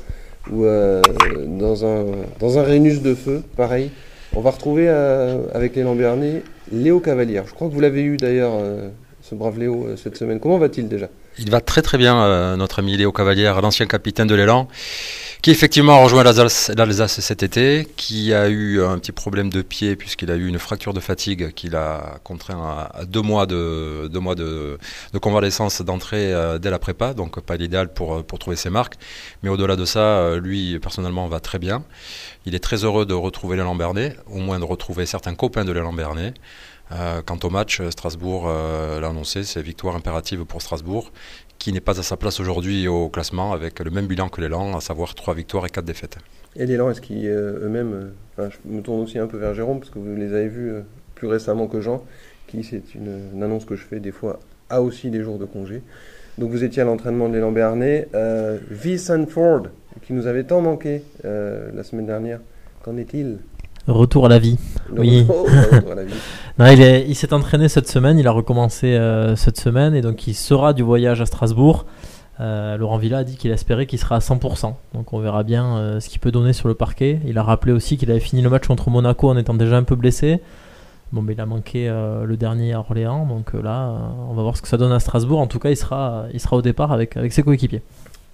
où 0.50 0.64
euh, 0.64 1.02
dans, 1.48 1.86
un, 1.86 2.06
dans 2.40 2.58
un 2.58 2.64
Rhénus 2.64 3.02
de 3.02 3.14
feu, 3.14 3.44
pareil, 3.58 3.92
on 4.34 4.40
va 4.40 4.52
retrouver 4.52 4.86
euh, 4.88 5.44
avec 5.54 5.76
les 5.76 5.84
Lambernais 5.84 6.44
Léo 6.72 7.02
Cavalière. 7.02 7.44
Je 7.46 7.54
crois 7.54 7.68
que 7.68 7.74
vous 7.74 7.82
l'avez 7.82 8.04
eu 8.04 8.16
d'ailleurs, 8.16 8.54
euh, 8.56 8.90
ce 9.22 9.36
brave 9.36 9.60
Léo, 9.60 9.98
cette 9.98 10.16
semaine. 10.16 10.40
Comment 10.40 10.58
va-t-il 10.58 10.88
déjà? 10.88 11.10
Il 11.38 11.52
va 11.52 11.60
très 11.60 11.82
très 11.82 11.98
bien, 11.98 12.56
notre 12.56 12.80
ami 12.80 12.96
Léo 12.96 13.12
Cavalière, 13.12 13.62
l'ancien 13.62 13.86
capitaine 13.86 14.28
de 14.28 14.36
l'élan, 14.36 14.70
qui 15.46 15.52
effectivement 15.52 15.94
a 15.94 16.04
rejoint 16.04 16.24
l'Alsace 16.24 17.20
cet 17.20 17.44
été, 17.44 17.88
qui 17.98 18.34
a 18.34 18.50
eu 18.50 18.82
un 18.82 18.98
petit 18.98 19.12
problème 19.12 19.52
de 19.52 19.62
pied 19.62 19.96
puisqu'il 19.96 20.32
a 20.32 20.36
eu 20.38 20.48
une 20.48 20.58
fracture 20.58 20.92
de 20.92 21.00
fatigue 21.00 21.52
qui 21.52 21.70
l'a 21.70 22.18
contraint 22.24 22.90
à, 22.92 23.06
deux 23.06 23.22
mois 23.22 23.46
de, 23.46 24.10
deux 24.12 24.20
mois 24.20 24.34
de, 24.34 24.80
convalescence 25.22 25.84
d'entrée 25.84 26.34
euh, 26.34 26.58
dès 26.58 26.72
la 26.72 26.80
prépa, 26.80 27.14
donc 27.14 27.40
pas 27.42 27.58
l'idéal 27.58 27.94
pour, 27.94 28.26
pour 28.26 28.40
trouver 28.40 28.56
ses 28.56 28.72
marques. 28.72 28.96
Mais 29.44 29.50
au-delà 29.50 29.76
de 29.76 29.86
ça, 29.86 30.00
euh, 30.00 30.40
lui 30.40 30.80
personnellement 30.80 31.28
va 31.28 31.40
très 31.40 31.60
bien. 31.60 31.84
Il 32.48 32.56
est 32.56 32.60
très 32.60 32.84
heureux 32.84 33.06
de 33.06 33.14
retrouver 33.14 33.56
l'élan 33.56 33.76
Bernay, 33.76 34.18
au 34.26 34.40
moins 34.40 34.58
de 34.58 34.66
retrouver 34.66 35.06
certains 35.06 35.36
copains 35.36 35.64
de 35.64 35.72
l'élan 35.72 35.94
Bernay. 35.94 36.34
Euh, 36.92 37.22
quant 37.24 37.40
au 37.44 37.50
match, 37.50 37.82
Strasbourg 37.90 38.46
euh, 38.48 39.00
l'a 39.00 39.08
annoncé, 39.08 39.44
c'est 39.44 39.62
victoire 39.62 39.96
impérative 39.96 40.46
pour 40.46 40.62
Strasbourg, 40.62 41.12
qui 41.60 41.72
n'est 41.74 41.82
pas 41.82 42.00
à 42.00 42.04
sa 42.04 42.18
place 42.18 42.40
aujourd'hui 42.40 42.88
au 42.88 43.10
classement 43.10 43.54
avec 43.54 43.80
le 43.80 43.90
même 43.92 44.08
bilan 44.08 44.30
que 44.30 44.42
l'élan, 44.42 44.76
à 44.78 44.82
savoir 44.82 45.16
3 45.16 45.34
victoires 45.34 45.66
et 45.66 45.70
4 45.70 45.84
défaites. 45.86 46.18
Et 46.56 46.66
l'élan, 46.66 46.90
est-ce 46.92 47.02
qu'ils 47.02 47.26
euh, 47.28 47.66
eux-mêmes. 47.66 47.94
euh, 47.94 48.10
enfin, 48.38 48.50
je 48.50 48.70
me 48.72 48.82
tourne 48.82 49.02
aussi 49.02 49.20
un 49.20 49.28
peu 49.28 49.38
vers 49.38 49.54
Jérôme, 49.54 49.80
parce 49.80 49.90
que 49.92 50.00
vous 50.00 50.16
les 50.16 50.34
avez 50.34 50.48
vus 50.48 50.72
euh, 50.72 50.82
plus 51.16 51.28
récemment 51.28 51.68
que 51.68 51.82
Jean, 51.82 52.04
qui, 52.48 52.64
c'est 52.64 52.94
une, 52.96 53.32
une 53.34 53.44
annonce 53.44 53.66
que 53.66 53.76
je 53.76 53.84
fais 53.84 54.00
des 54.00 54.12
fois, 54.12 54.40
a 54.70 54.82
aussi 54.82 55.10
des 55.10 55.22
jours 55.22 55.38
de 55.40 55.46
congé. 55.46 55.82
Donc 56.38 56.52
vous 56.52 56.64
étiez 56.64 56.82
à 56.82 56.86
l'entraînement 56.86 57.30
de 57.30 57.36
l'élan 57.36 57.52
Bernay. 57.52 58.08
Euh, 58.14 58.58
Vincent 58.70 59.26
Ford, 59.28 59.64
qui 60.06 60.14
nous 60.14 60.28
avait 60.28 60.44
tant 60.44 60.62
manqué 60.62 61.02
euh, 61.24 61.72
la 61.74 61.84
semaine 61.84 62.06
dernière, 62.06 62.40
qu'en 62.84 62.98
est-il? 62.98 63.40
Retour 63.88 64.26
à 64.26 64.30
la 64.30 64.40
vie. 64.40 64.58
Le 64.94 65.00
Oui. 65.02 65.22
retour 65.28 65.92
à 65.92 65.96
la 65.96 66.04
vie. 66.04 66.14
Il 66.60 66.82
est- 66.82 67.06
il 67.08 67.16
s'est 67.16 67.34
entraîné 67.34 67.68
cette 67.68 67.88
semaine, 67.90 68.18
il 68.18 68.28
a 68.28 68.32
recommencé 68.32 68.94
euh, 68.96 69.36
cette 69.36 69.60
semaine 69.60 69.94
et 69.94 70.02
donc 70.02 70.26
il 70.28 70.34
sera 70.34 70.74
du 70.74 70.84
voyage 70.84 71.20
à 71.22 71.26
Strasbourg. 71.26 71.86
Euh, 72.40 72.78
Laurent 72.78 72.98
Villa 72.98 73.20
a 73.20 73.24
dit 73.24 73.36
qu'il 73.38 73.52
espérait 73.52 73.86
qu'il 73.86 74.00
sera 74.00 74.16
à 74.16 74.20
100%. 74.20 74.74
Donc 74.94 75.12
on 75.14 75.20
verra 75.20 75.44
bien 75.44 75.78
euh, 75.78 76.00
ce 76.00 76.08
qu'il 76.10 76.20
peut 76.22 76.32
donner 76.32 76.54
sur 76.54 76.68
le 76.70 76.74
parquet. 76.74 77.20
Il 77.26 77.38
a 77.38 77.44
rappelé 77.44 77.74
aussi 77.74 77.98
qu'il 77.98 78.10
avait 78.10 78.20
fini 78.22 78.42
le 78.42 78.50
match 78.50 78.68
contre 78.68 78.90
Monaco 78.90 79.30
en 79.30 79.38
étant 79.38 79.54
déjà 79.54 79.76
un 79.78 79.84
peu 79.84 79.96
blessé. 79.96 80.40
Bon, 81.12 81.22
mais 81.22 81.34
il 81.34 81.42
a 81.42 81.46
manqué 81.46 81.88
le 81.88 82.36
dernier 82.36 82.74
à 82.74 82.80
Orléans. 82.80 83.26
Donc 83.26 83.54
là, 83.54 83.94
on 84.30 84.34
va 84.34 84.42
voir 84.42 84.58
ce 84.58 84.62
que 84.62 84.68
ça 84.68 84.76
donne 84.76 84.92
à 84.92 85.00
Strasbourg. 85.00 85.40
En 85.40 85.48
tout 85.48 85.60
cas, 85.60 85.70
il 85.70 85.78
sera, 85.78 86.26
il 86.34 86.40
sera 86.42 86.58
au 86.58 86.62
départ 86.62 86.92
avec 86.92 87.16
ses 87.30 87.44
coéquipiers. 87.44 87.84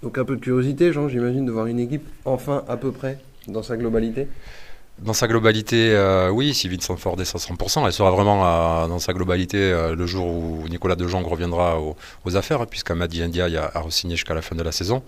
Donc 0.01 0.17
un 0.17 0.23
peu 0.25 0.35
de 0.35 0.41
curiosité, 0.41 0.91
Jean, 0.93 1.07
j'imagine, 1.07 1.45
de 1.45 1.51
voir 1.51 1.67
une 1.67 1.79
équipe 1.79 2.07
enfin 2.25 2.63
à 2.67 2.77
peu 2.77 2.91
près 2.91 3.19
dans 3.47 3.61
sa 3.61 3.77
globalité. 3.77 4.27
Dans 5.01 5.13
sa 5.13 5.27
globalité, 5.27 5.93
euh, 5.95 6.29
oui, 6.29 6.53
si 6.53 6.69
Vincent 6.69 6.95
Ford 6.95 7.19
est 7.19 7.35
à 7.35 7.39
100%, 7.39 7.85
elle 7.87 7.91
sera 7.91 8.11
vraiment 8.11 8.45
euh, 8.45 8.87
dans 8.87 8.99
sa 8.99 9.13
globalité 9.13 9.57
euh, 9.57 9.95
le 9.95 10.05
jour 10.05 10.27
où 10.27 10.67
Nicolas 10.69 10.95
De 10.95 11.07
Jong 11.07 11.25
reviendra 11.25 11.79
aux, 11.79 11.95
aux 12.23 12.35
affaires, 12.35 12.67
puisqu'Amadi 12.67 13.23
Ndiaye 13.23 13.57
a, 13.57 13.71
a 13.73 13.79
re-signé 13.81 14.15
jusqu'à 14.15 14.35
la 14.35 14.43
fin 14.43 14.55
de 14.55 14.61
la 14.61 14.71
saison. 14.71 15.01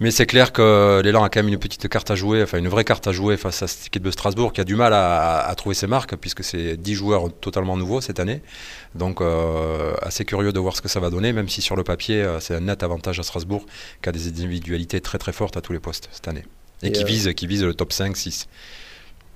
Mais 0.00 0.10
c'est 0.10 0.24
clair 0.24 0.50
que 0.50 1.02
l'élan 1.04 1.22
a 1.22 1.28
quand 1.28 1.40
même 1.40 1.52
une 1.52 1.58
petite 1.58 1.86
carte 1.90 2.10
à 2.10 2.14
jouer, 2.14 2.42
enfin 2.42 2.56
une 2.56 2.68
vraie 2.68 2.84
carte 2.84 3.06
à 3.06 3.12
jouer 3.12 3.36
face 3.36 3.62
à 3.62 3.68
cette 3.68 3.88
équipe 3.88 4.02
de 4.02 4.10
Strasbourg 4.10 4.54
qui 4.54 4.62
a 4.62 4.64
du 4.64 4.76
mal 4.76 4.94
à, 4.94 5.40
à 5.40 5.54
trouver 5.56 5.74
ses 5.74 5.86
marques, 5.86 6.16
puisque 6.16 6.42
c'est 6.42 6.78
10 6.78 6.94
joueurs 6.94 7.30
totalement 7.34 7.76
nouveaux 7.76 8.00
cette 8.00 8.18
année. 8.18 8.40
Donc 8.94 9.20
euh, 9.20 9.92
assez 10.00 10.24
curieux 10.24 10.54
de 10.54 10.58
voir 10.58 10.74
ce 10.74 10.80
que 10.80 10.88
ça 10.88 11.00
va 11.00 11.10
donner, 11.10 11.34
même 11.34 11.50
si 11.50 11.60
sur 11.60 11.76
le 11.76 11.84
papier 11.84 12.26
c'est 12.40 12.54
un 12.54 12.60
net 12.60 12.82
avantage 12.82 13.20
à 13.20 13.22
Strasbourg, 13.22 13.66
qui 14.02 14.08
a 14.08 14.12
des 14.12 14.26
individualités 14.28 15.02
très 15.02 15.18
très 15.18 15.32
fortes 15.32 15.58
à 15.58 15.60
tous 15.60 15.74
les 15.74 15.80
postes 15.80 16.08
cette 16.12 16.28
année. 16.28 16.44
Et, 16.82 16.88
Et, 16.88 16.92
qui, 16.92 17.04
vise, 17.04 17.30
qui 17.34 17.46
vise 17.46 17.62
le 17.62 17.74
top 17.74 17.92
5-6. 17.92 18.46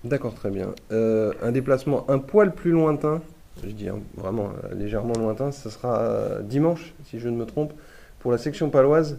D'accord, 0.07 0.35
très 0.35 0.51
bien. 0.51 0.69
Euh, 0.93 1.33
un 1.43 1.51
déplacement 1.51 2.09
un 2.09 2.19
poil 2.19 2.53
plus 2.53 2.71
lointain, 2.71 3.21
je 3.65 3.71
dis 3.71 3.89
hein, 3.89 3.99
vraiment 4.17 4.51
euh, 4.65 4.75
légèrement 4.75 5.15
lointain, 5.19 5.51
ce 5.51 5.69
sera 5.69 6.01
euh, 6.01 6.43
dimanche, 6.43 6.95
si 7.05 7.19
je 7.19 7.29
ne 7.29 7.37
me 7.37 7.45
trompe, 7.45 7.73
pour 8.21 8.31
la 8.31 8.39
section 8.39 8.71
paloise, 8.71 9.19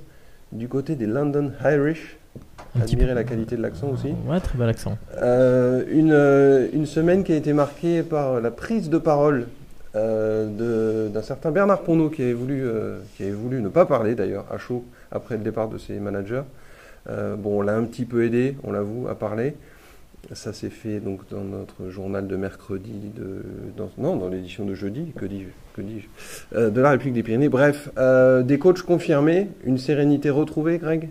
du 0.54 0.70
côté 0.70 0.96
des 0.96 1.06
London 1.06 1.52
Irish. 1.66 2.18
Peu. 2.74 3.06
la 3.06 3.24
qualité 3.24 3.58
de 3.58 3.62
l'accent 3.64 3.90
aussi. 3.90 4.14
Ouais, 4.28 4.40
très 4.40 4.56
bel 4.58 4.70
accent. 4.70 4.98
Une, 5.20 6.70
une 6.74 6.86
semaine 6.86 7.24
qui 7.24 7.34
a 7.34 7.36
été 7.36 7.52
marquée 7.52 8.04
par 8.04 8.40
la 8.40 8.52
prise 8.52 8.92
de 8.92 9.00
parole 9.00 9.48
d'un 9.96 11.22
certain 11.24 11.50
Bernard 11.50 11.82
Ponneau 11.82 12.10
qui 12.12 12.22
avait, 12.22 12.34
voulu, 12.34 12.70
qui 13.16 13.24
avait 13.24 13.32
voulu 13.32 13.64
ne 13.64 13.70
pas 13.70 13.88
parler 13.88 14.14
d'ailleurs 14.14 14.46
à 14.52 14.60
chaud 14.60 14.86
après 15.12 15.38
le 15.38 15.44
départ 15.44 15.70
de 15.70 15.80
ses 15.80 16.00
managers. 16.00 16.44
Bon, 17.08 17.60
on 17.60 17.62
l'a 17.64 17.76
un 17.76 17.86
petit 17.86 18.06
peu 18.06 18.24
aidé, 18.24 18.56
on 18.64 18.72
l'avoue, 18.72 19.08
à 19.08 19.16
parler. 19.16 19.56
Ça 20.34 20.52
s'est 20.52 20.70
fait 20.70 21.00
donc 21.00 21.22
dans 21.30 21.44
notre 21.44 21.90
journal 21.90 22.28
de 22.28 22.36
mercredi, 22.36 23.12
de, 23.16 23.44
dans- 23.78 23.90
non, 23.98 24.18
dans 24.18 24.28
l'édition 24.28 24.66
de 24.66 24.74
jeudi, 24.74 25.14
que 25.16 25.26
dis-je, 25.26 25.48
que 25.74 25.82
dis-je, 25.82 26.08
euh, 26.58 26.70
de 26.70 26.82
la 26.82 26.92
République 26.92 27.14
des 27.14 27.24
Pyrénées. 27.24 27.48
Bref, 27.48 27.90
euh, 27.98 28.44
des 28.44 28.60
coachs 28.60 28.82
confirmés, 28.82 29.48
une 29.64 29.78
sérénité 29.78 30.30
retrouvée, 30.30 30.80
Greg? 30.80 31.10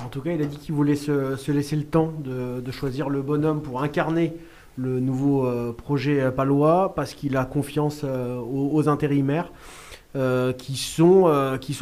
En 0.00 0.08
tout 0.08 0.20
cas, 0.20 0.30
il 0.30 0.40
a 0.42 0.44
dit 0.44 0.58
qu'il 0.58 0.74
voulait 0.74 0.94
se, 0.94 1.34
se 1.34 1.50
laisser 1.50 1.74
le 1.74 1.84
temps 1.84 2.12
de, 2.22 2.70
choisir 2.70 3.08
le 3.08 3.20
bonhomme 3.20 3.62
pour 3.62 3.82
incarner 3.82 4.34
le 4.76 5.00
nouveau 5.00 5.46
euh, 5.46 5.72
projet 5.72 6.30
palois 6.30 6.92
parce 6.94 7.14
qu'il 7.14 7.36
a 7.36 7.46
confiance 7.46 8.04
aux, 8.04 8.88
intérimaires 8.88 9.50
qui, 10.58 10.76
sont, 10.76 11.26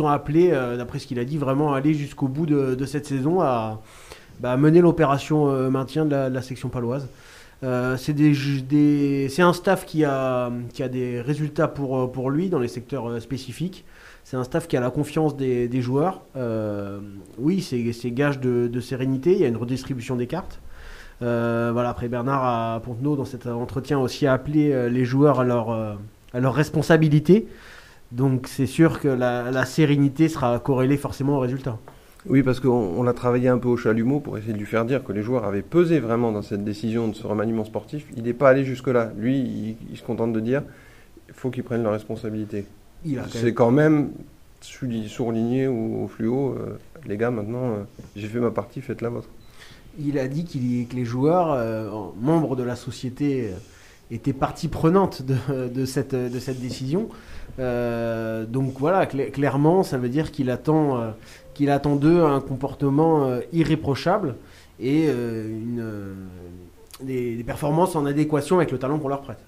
appelés, 0.08 0.50
d'après 0.78 0.98
ce 0.98 1.06
qu'il 1.06 1.18
a 1.18 1.24
dit, 1.24 1.36
vraiment 1.36 1.74
à 1.74 1.78
aller 1.78 1.92
jusqu'au 1.92 2.26
bout 2.26 2.46
de, 2.46 2.74
de 2.74 2.86
cette 2.86 3.06
saison 3.06 3.40
à, 3.42 3.82
bah, 4.40 4.56
mener 4.56 4.80
l'opération 4.80 5.48
euh, 5.48 5.70
maintien 5.70 6.04
de 6.04 6.14
la, 6.14 6.42
section 6.42 6.68
paloise. 6.68 7.08
Euh, 7.62 7.96
c'est 7.96 9.42
un 9.42 9.52
staff 9.52 9.86
qui 9.86 10.04
a, 10.04 10.50
qui 10.72 10.82
a 10.82 10.88
des 10.88 11.20
résultats 11.20 11.68
pour, 11.68 11.98
euh, 11.98 12.06
pour 12.06 12.30
lui 12.30 12.48
dans 12.48 12.58
les 12.58 12.68
secteurs 12.68 13.20
spécifiques. 13.22 13.84
C'est 14.24 14.36
un 14.36 14.44
staff 14.44 14.66
qui 14.66 14.76
a 14.76 14.80
la 14.80 14.90
confiance 14.90 15.36
des, 15.36 15.82
joueurs. 15.82 16.22
Oui, 17.38 17.60
c'est 17.60 18.10
gage 18.10 18.40
de, 18.40 18.80
sérénité. 18.80 19.32
Il 19.32 19.38
y 19.38 19.44
a 19.44 19.48
une 19.48 19.56
redistribution 19.56 20.16
des 20.16 20.26
cartes. 20.26 20.60
Voilà, 21.20 21.90
après 21.90 22.08
Bernard 22.08 22.44
à 22.44 22.80
Pontenot, 22.80 23.16
dans 23.16 23.26
cet 23.26 23.46
entretien, 23.46 23.98
aussi 23.98 24.26
a 24.26 24.32
appelé 24.32 24.88
les 24.88 25.04
joueurs 25.04 25.40
à 25.40 25.44
leur, 25.44 25.70
à 25.70 26.40
leur 26.40 26.54
responsabilité. 26.54 27.46
Donc 28.12 28.46
c'est 28.48 28.66
sûr 28.66 28.98
que 28.98 29.08
la, 29.08 29.50
la 29.50 29.66
sérénité 29.66 30.30
sera 30.30 30.58
corrélée 30.58 30.96
forcément 30.96 31.36
au 31.36 31.40
résultat. 31.40 31.78
Oui, 32.26 32.42
parce 32.42 32.58
qu'on 32.58 32.70
on 32.70 33.02
l'a 33.02 33.12
travaillé 33.12 33.48
un 33.48 33.58
peu 33.58 33.68
au 33.68 33.76
chalumeau 33.76 34.18
pour 34.18 34.38
essayer 34.38 34.54
de 34.54 34.58
lui 34.58 34.64
faire 34.66 34.84
dire 34.86 35.04
que 35.04 35.12
les 35.12 35.22
joueurs 35.22 35.44
avaient 35.44 35.62
pesé 35.62 36.00
vraiment 36.00 36.32
dans 36.32 36.40
cette 36.42 36.64
décision 36.64 37.08
de 37.08 37.14
ce 37.14 37.26
remaniement 37.26 37.64
sportif. 37.64 38.06
Il 38.16 38.22
n'est 38.22 38.32
pas 38.32 38.48
allé 38.48 38.64
jusque-là. 38.64 39.12
Lui, 39.18 39.38
il, 39.38 39.76
il 39.90 39.96
se 39.98 40.02
contente 40.02 40.32
de 40.32 40.40
dire 40.40 40.62
il 41.28 41.34
faut 41.34 41.50
qu'ils 41.50 41.64
prennent 41.64 41.82
leurs 41.82 41.92
responsabilités. 41.92 42.64
A 43.18 43.24
C'est 43.30 43.52
quand 43.52 43.70
même 43.70 44.10
surligné 44.62 45.66
au, 45.66 46.04
au 46.04 46.08
fluo. 46.08 46.52
euh, 46.54 46.78
les 47.06 47.18
gars, 47.18 47.30
maintenant, 47.30 47.64
euh, 47.72 47.82
j'ai 48.16 48.28
fait 48.28 48.40
ma 48.40 48.50
partie, 48.50 48.80
faites 48.80 49.02
la 49.02 49.10
vôtre. 49.10 49.28
Il 49.98 50.18
a 50.18 50.26
dit 50.26 50.44
qu'il- 50.44 50.88
que 50.88 50.96
les 50.96 51.04
joueurs, 51.04 51.52
euh, 51.52 51.90
membres 52.18 52.56
de 52.56 52.62
la 52.62 52.74
société, 52.76 53.50
étaient 54.10 54.32
partie 54.32 54.68
prenante 54.68 55.22
de, 55.22 55.68
de 55.68 55.84
cette, 55.84 56.14
de 56.14 56.38
cette 56.38 56.60
décision. 56.60 57.08
Donc 57.58 58.74
voilà, 58.78 59.04
cla- 59.06 59.30
clairement, 59.30 59.82
ça 59.82 59.98
veut 59.98 60.08
dire 60.08 60.30
qu'il 60.32 60.50
attend, 60.50 61.12
qu'il 61.54 61.70
attend 61.70 61.96
d'eux 61.96 62.22
un 62.22 62.40
comportement 62.40 63.24
euh, 63.24 63.40
irréprochable 63.52 64.34
et 64.80 65.06
euh, 65.08 65.48
une, 65.48 65.80
euh, 65.80 66.12
des, 67.02 67.36
des 67.36 67.44
performances 67.44 67.96
en 67.96 68.06
adéquation 68.06 68.56
avec 68.56 68.70
le 68.70 68.78
talent 68.78 68.98
qu'on 68.98 69.08
leur 69.08 69.22
prête. 69.22 69.38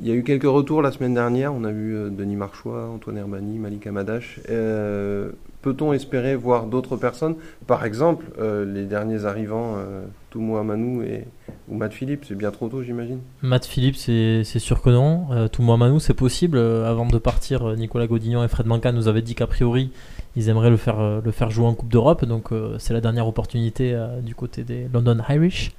Il 0.00 0.08
y 0.08 0.10
a 0.10 0.14
eu 0.14 0.24
quelques 0.24 0.42
retours 0.42 0.82
la 0.82 0.90
semaine 0.90 1.14
dernière. 1.14 1.54
On 1.54 1.62
a 1.62 1.70
vu 1.70 2.10
Denis 2.10 2.34
Marchois, 2.34 2.88
Antoine 2.92 3.16
Herbani, 3.16 3.58
Malik 3.58 3.86
Amadash. 3.86 4.40
Euh, 4.50 5.30
Peut-on 5.62 5.94
espérer 5.94 6.36
voir 6.36 6.66
d'autres 6.66 6.96
personnes? 6.96 7.36
Par 7.66 7.86
exemple, 7.86 8.26
euh, 8.38 8.66
les 8.66 8.84
derniers 8.84 9.24
arrivants, 9.24 9.76
euh, 9.78 10.04
Toumo 10.28 10.58
Amanou 10.58 11.02
et, 11.02 11.24
ou 11.68 11.76
Matt 11.76 11.94
Philippe. 11.94 12.26
C'est 12.28 12.34
bien 12.34 12.50
trop 12.50 12.68
tôt, 12.68 12.82
j'imagine 12.82 13.20
Matt 13.40 13.64
Philippe, 13.64 13.96
c'est 13.96 14.44
sûr 14.44 14.82
que 14.82 14.90
non. 14.90 15.26
Euh, 15.30 15.48
Toumou 15.48 15.74
Manou, 15.76 16.00
c'est 16.00 16.12
possible. 16.12 16.58
Avant 16.58 17.06
de 17.06 17.16
partir, 17.16 17.76
Nicolas 17.76 18.06
Godignon 18.06 18.44
et 18.44 18.48
Fred 18.48 18.66
Manca 18.66 18.92
nous 18.92 19.08
avaient 19.08 19.22
dit 19.22 19.34
qu'a 19.34 19.46
priori, 19.46 19.90
ils 20.36 20.48
aimeraient 20.48 20.70
le 20.70 20.76
faire, 20.76 21.00
euh, 21.00 21.20
le 21.24 21.30
faire 21.30 21.50
jouer 21.50 21.66
en 21.66 21.74
Coupe 21.74 21.90
d'Europe. 21.90 22.24
Donc, 22.24 22.52
euh, 22.52 22.76
c'est 22.78 22.92
la 22.94 23.00
dernière 23.00 23.26
opportunité 23.26 23.92
euh, 23.94 24.20
du 24.20 24.34
côté 24.34 24.64
des 24.64 24.88
London 24.92 25.18
Irish. 25.28 25.72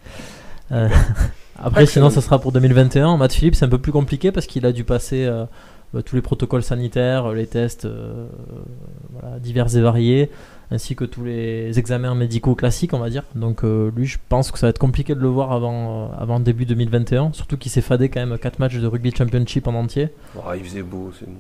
Euh, 0.71 0.89
après, 1.59 1.85
sinon, 1.85 2.09
ça 2.09 2.21
sera 2.21 2.39
pour 2.39 2.51
2021. 2.51 3.17
Matt 3.17 3.33
Philippe, 3.33 3.55
c'est 3.55 3.65
un 3.65 3.69
peu 3.69 3.79
plus 3.79 3.91
compliqué 3.91 4.31
parce 4.31 4.45
qu'il 4.45 4.65
a 4.65 4.71
dû 4.71 4.83
passer 4.83 5.29
tous 6.01 6.15
les 6.15 6.21
protocoles 6.21 6.63
sanitaires, 6.63 7.31
les 7.31 7.47
tests 7.47 7.85
euh, 7.85 8.27
voilà, 9.11 9.39
divers 9.39 9.75
et 9.75 9.81
variés, 9.81 10.29
ainsi 10.71 10.95
que 10.95 11.05
tous 11.05 11.23
les 11.23 11.77
examens 11.79 12.15
médicaux 12.15 12.55
classiques, 12.55 12.93
on 12.93 12.99
va 12.99 13.09
dire. 13.09 13.23
Donc, 13.35 13.63
euh, 13.63 13.91
lui, 13.95 14.05
je 14.05 14.17
pense 14.29 14.51
que 14.51 14.59
ça 14.59 14.67
va 14.67 14.71
être 14.71 14.79
compliqué 14.79 15.15
de 15.15 15.19
le 15.19 15.27
voir 15.27 15.51
avant, 15.51 16.05
euh, 16.05 16.07
avant 16.17 16.39
début 16.39 16.65
2021, 16.65 17.33
surtout 17.33 17.57
qu'il 17.57 17.71
s'est 17.71 17.81
fadé 17.81 18.09
quand 18.09 18.25
même 18.25 18.37
4 18.37 18.59
matchs 18.59 18.77
de 18.77 18.87
rugby 18.87 19.11
championship 19.15 19.67
en 19.67 19.75
entier. 19.75 20.09
Oh, 20.35 20.41
Il 20.55 20.63
faisait 20.63 20.83
beau, 20.83 21.11
c'est 21.17 21.25
bon. 21.25 21.35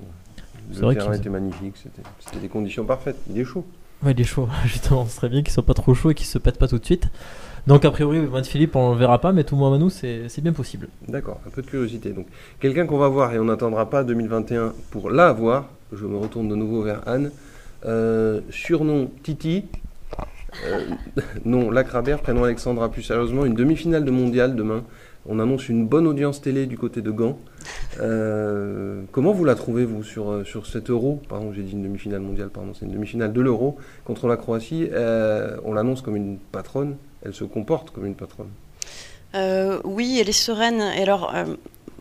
Le 0.73 0.79
vrai 0.79 0.95
terrain 0.95 1.13
était 1.13 1.29
magnifique, 1.29 1.75
c'était 1.75 2.39
des 2.39 2.47
conditions 2.49 2.85
parfaites. 2.85 3.17
Il 3.29 3.39
est 3.39 3.45
chaud. 3.45 3.65
Ouais, 4.03 4.11
il 4.11 4.21
est 4.21 4.25
chaud, 4.25 4.47
justement, 4.65 5.05
ce 5.05 5.15
serait 5.15 5.29
bien 5.29 5.41
qu'il 5.41 5.51
soit 5.51 5.65
pas 5.65 5.73
trop 5.73 5.93
chaud 5.93 6.11
et 6.11 6.15
qu'il 6.15 6.27
se 6.27 6.37
pète 6.37 6.57
pas 6.57 6.67
tout 6.67 6.79
de 6.79 6.85
suite. 6.85 7.07
Donc, 7.67 7.83
a 7.83 7.89
priori, 7.89 8.19
Matt 8.19 8.45
Philippe, 8.45 8.75
on 8.75 8.91
le 8.91 8.97
verra 8.97 9.19
pas, 9.19 9.31
mais 9.31 9.43
tout 9.43 9.55
Manou, 9.55 9.89
c'est 9.89 10.29
c'est 10.29 10.41
bien 10.41 10.53
possible. 10.53 10.87
D'accord, 11.07 11.39
un 11.47 11.49
peu 11.49 11.63
de 11.63 11.67
curiosité. 11.67 12.11
Donc, 12.11 12.27
quelqu'un 12.59 12.85
qu'on 12.85 12.99
va 12.99 13.07
voir 13.07 13.33
et 13.33 13.39
on 13.39 13.45
n'attendra 13.45 13.89
pas 13.89 14.03
2021 14.03 14.73
pour 14.91 15.09
la 15.09 15.33
voir. 15.33 15.65
Je 15.91 16.05
me 16.05 16.17
retourne 16.17 16.47
de 16.47 16.55
nouveau 16.55 16.83
vers 16.83 17.01
Anne. 17.07 17.31
Euh, 17.85 18.41
surnom 18.51 19.09
Titi. 19.23 19.65
Euh, 20.67 20.85
nom 21.45 21.71
Lacrabert, 21.71 22.19
prénom 22.19 22.43
Alexandra. 22.43 22.89
Plus 22.89 23.01
sérieusement, 23.01 23.45
une 23.45 23.55
demi-finale 23.55 24.05
de 24.05 24.11
mondial 24.11 24.55
demain. 24.55 24.83
On 25.27 25.39
annonce 25.39 25.69
une 25.69 25.87
bonne 25.87 26.05
audience 26.05 26.41
télé 26.41 26.67
du 26.67 26.77
côté 26.77 27.01
de 27.01 27.09
Gand. 27.09 27.39
Euh, 27.99 29.01
comment 29.11 29.31
vous 29.31 29.43
la 29.43 29.55
trouvez, 29.55 29.83
vous, 29.83 30.03
sur, 30.03 30.29
euh, 30.29 30.43
sur 30.43 30.67
cet 30.67 30.89
euro? 30.89 31.19
Pardon, 31.27 31.51
j'ai 31.51 31.63
dit 31.63 31.71
une 31.71 31.81
demi-finale 31.81 32.19
mondiale, 32.19 32.49
pardon, 32.49 32.73
c'est 32.77 32.85
une 32.85 32.91
demi-finale 32.91 33.33
de 33.33 33.41
l'euro 33.41 33.77
contre 34.03 34.27
la 34.27 34.37
Croatie. 34.37 34.87
Euh, 34.91 35.57
on 35.63 35.73
l'annonce 35.73 36.01
comme 36.01 36.15
une 36.15 36.37
patronne. 36.37 36.97
Elle 37.23 37.33
se 37.33 37.43
comporte 37.43 37.89
comme 37.89 38.05
une 38.05 38.15
patronne. 38.15 38.49
Oui, 39.83 40.19
elle 40.21 40.29
est 40.29 40.31
sereine. 40.31 40.81
Et 40.97 41.01
alors, 41.01 41.33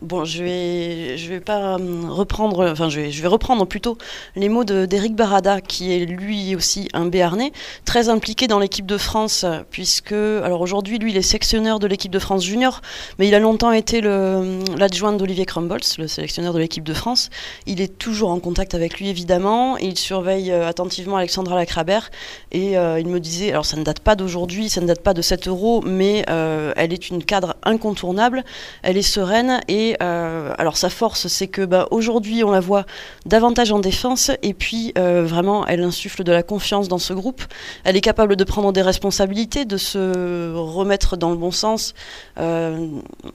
bon, 0.01 0.25
je 0.25 0.43
vais, 0.43 1.17
je 1.17 1.29
vais 1.29 1.39
pas 1.39 1.77
euh, 1.77 1.77
reprendre, 2.09 2.69
enfin, 2.71 2.89
je 2.89 3.01
vais, 3.01 3.11
je 3.11 3.21
vais 3.21 3.27
reprendre 3.27 3.65
plutôt 3.65 3.97
les 4.35 4.49
mots 4.49 4.63
d'Éric 4.63 5.15
Barada, 5.15 5.61
qui 5.61 5.93
est 5.93 6.05
lui 6.05 6.55
aussi 6.55 6.89
un 6.93 7.05
Béarnais, 7.05 7.51
très 7.85 8.09
impliqué 8.09 8.47
dans 8.47 8.59
l'équipe 8.59 8.85
de 8.85 8.97
France, 8.97 9.45
puisque, 9.71 10.11
alors 10.11 10.61
aujourd'hui, 10.61 10.99
lui, 10.99 11.11
il 11.11 11.17
est 11.17 11.21
sectionneur 11.21 11.79
de 11.79 11.87
l'équipe 11.87 12.11
de 12.11 12.19
France 12.19 12.43
junior, 12.43 12.81
mais 13.19 13.27
il 13.27 13.35
a 13.35 13.39
longtemps 13.39 13.71
été 13.71 14.01
l'adjoint 14.01 15.13
d'Olivier 15.13 15.45
Crumbles, 15.45 15.81
le 15.97 16.07
sélectionneur 16.07 16.53
de 16.53 16.59
l'équipe 16.59 16.83
de 16.83 16.93
France. 16.93 17.29
Il 17.65 17.81
est 17.81 17.97
toujours 17.97 18.29
en 18.29 18.39
contact 18.39 18.75
avec 18.75 18.99
lui, 18.99 19.09
évidemment, 19.09 19.77
il 19.77 19.97
surveille 19.97 20.51
euh, 20.51 20.67
attentivement 20.67 21.17
Alexandra 21.17 21.55
Lacrabert. 21.55 22.11
Et 22.51 22.77
euh, 22.77 22.99
il 22.99 23.07
me 23.07 23.19
disait, 23.19 23.51
alors 23.51 23.65
ça 23.65 23.77
ne 23.77 23.83
date 23.83 23.99
pas 23.99 24.15
d'aujourd'hui, 24.15 24.69
ça 24.69 24.81
ne 24.81 24.87
date 24.87 25.01
pas 25.01 25.13
de 25.13 25.21
7 25.21 25.47
euros, 25.47 25.81
mais 25.85 26.23
elle 26.27 26.93
est 26.93 27.09
une 27.09 27.23
cadre 27.23 27.55
incontournable, 27.63 28.43
elle 28.83 28.97
est 28.97 29.01
sereine 29.01 29.61
et 29.67 29.84
euh, 30.01 30.53
alors 30.57 30.77
sa 30.77 30.89
force 30.89 31.27
c'est 31.27 31.47
que 31.47 31.63
bah, 31.63 31.87
aujourd'hui 31.91 32.43
on 32.43 32.51
la 32.51 32.59
voit 32.59 32.85
davantage 33.25 33.71
en 33.71 33.79
défense 33.79 34.31
et 34.41 34.53
puis 34.53 34.93
euh, 34.97 35.23
vraiment 35.25 35.65
elle 35.67 35.81
insuffle 35.81 36.23
de 36.23 36.31
la 36.31 36.43
confiance 36.43 36.87
dans 36.87 36.97
ce 36.97 37.13
groupe, 37.13 37.43
elle 37.83 37.95
est 37.95 38.01
capable 38.01 38.35
de 38.35 38.43
prendre 38.43 38.71
des 38.71 38.81
responsabilités, 38.81 39.65
de 39.65 39.77
se 39.77 40.53
remettre 40.55 41.17
dans 41.17 41.31
le 41.31 41.37
bon 41.37 41.51
sens. 41.51 41.93
Euh, 42.39 42.87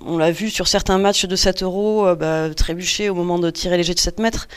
on 0.04 0.18
l'a 0.18 0.30
vu 0.30 0.50
sur 0.50 0.68
certains 0.68 0.98
matchs 0.98 1.26
de 1.26 1.36
7 1.36 1.62
euros 1.62 2.06
bah, 2.14 2.48
trébucher 2.54 3.08
au 3.08 3.14
moment 3.14 3.38
de 3.38 3.50
tirer 3.50 3.76
les 3.76 3.82
jets 3.82 3.94
de 3.94 4.00
7 4.00 4.18
mètres 4.18 4.48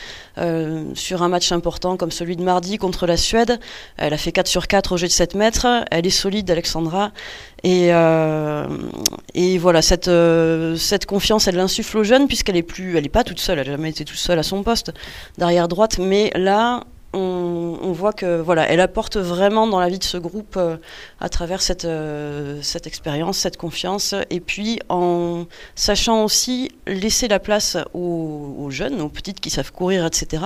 sur 0.96 1.24
un 1.24 1.30
match 1.30 1.52
important 1.52 1.98
comme 1.98 2.12
celui 2.12 2.36
de 2.36 2.44
mardi 2.44 2.78
contre 2.78 3.06
la 3.08 3.18
Suède. 3.18 3.60
Elle 3.98 4.14
a 4.14 4.18
fait 4.18 4.32
4 4.32 4.48
sur 4.48 4.68
4 4.68 4.94
au 4.94 4.98
jet 4.98 5.08
de 5.08 5.12
7 5.12 5.36
mètres. 5.36 5.68
Elle 5.92 6.06
est 6.06 6.10
solide, 6.10 6.50
Alexandra. 6.50 7.12
Et, 7.64 7.90
et 9.34 9.58
voilà, 9.58 9.82
cette, 9.82 10.10
cette 10.78 11.06
confiance, 11.06 11.48
elle 11.48 11.56
l'insuffle 11.56 11.83
aux 11.96 12.04
jeunes, 12.04 12.28
puisqu'elle 12.28 12.58
est 12.58 12.64
plus, 12.64 12.98
elle 12.98 13.06
est 13.06 13.10
pas 13.10 13.24
toute 13.24 13.40
seule. 13.40 13.60
Elle 13.60 13.68
n'a 13.68 13.74
jamais 13.74 13.90
été 13.90 14.06
toute 14.06 14.18
seule 14.18 14.40
à 14.40 14.44
son 14.44 14.64
poste 14.64 14.92
d'arrière 15.38 15.68
droite. 15.68 15.98
Mais 16.00 16.32
là, 16.36 16.84
on, 17.14 17.92
voit 17.92 18.14
que 18.14 18.42
voilà, 18.42 18.68
elle 18.70 18.80
apporte 18.80 19.18
vraiment 19.18 19.68
dans 19.68 19.80
la 19.80 19.88
vie 19.88 20.00
de 20.00 20.04
ce 20.04 20.18
groupe 20.18 20.56
euh, 20.58 20.78
à 21.20 21.30
travers 21.30 21.62
cette, 21.62 21.86
euh, 21.86 22.60
cette 22.62 22.88
expérience, 22.88 23.38
cette 23.38 23.58
confiance. 23.58 24.16
Et 24.30 24.40
puis 24.40 24.80
en 24.90 25.46
sachant 25.76 26.24
aussi 26.24 26.72
laisser 26.88 27.28
la 27.28 27.40
place 27.40 27.78
aux, 27.94 28.68
jeunes, 28.70 29.00
aux 29.02 29.10
petites 29.10 29.40
qui 29.40 29.50
savent 29.50 29.72
courir, 29.72 30.06
etc., 30.06 30.44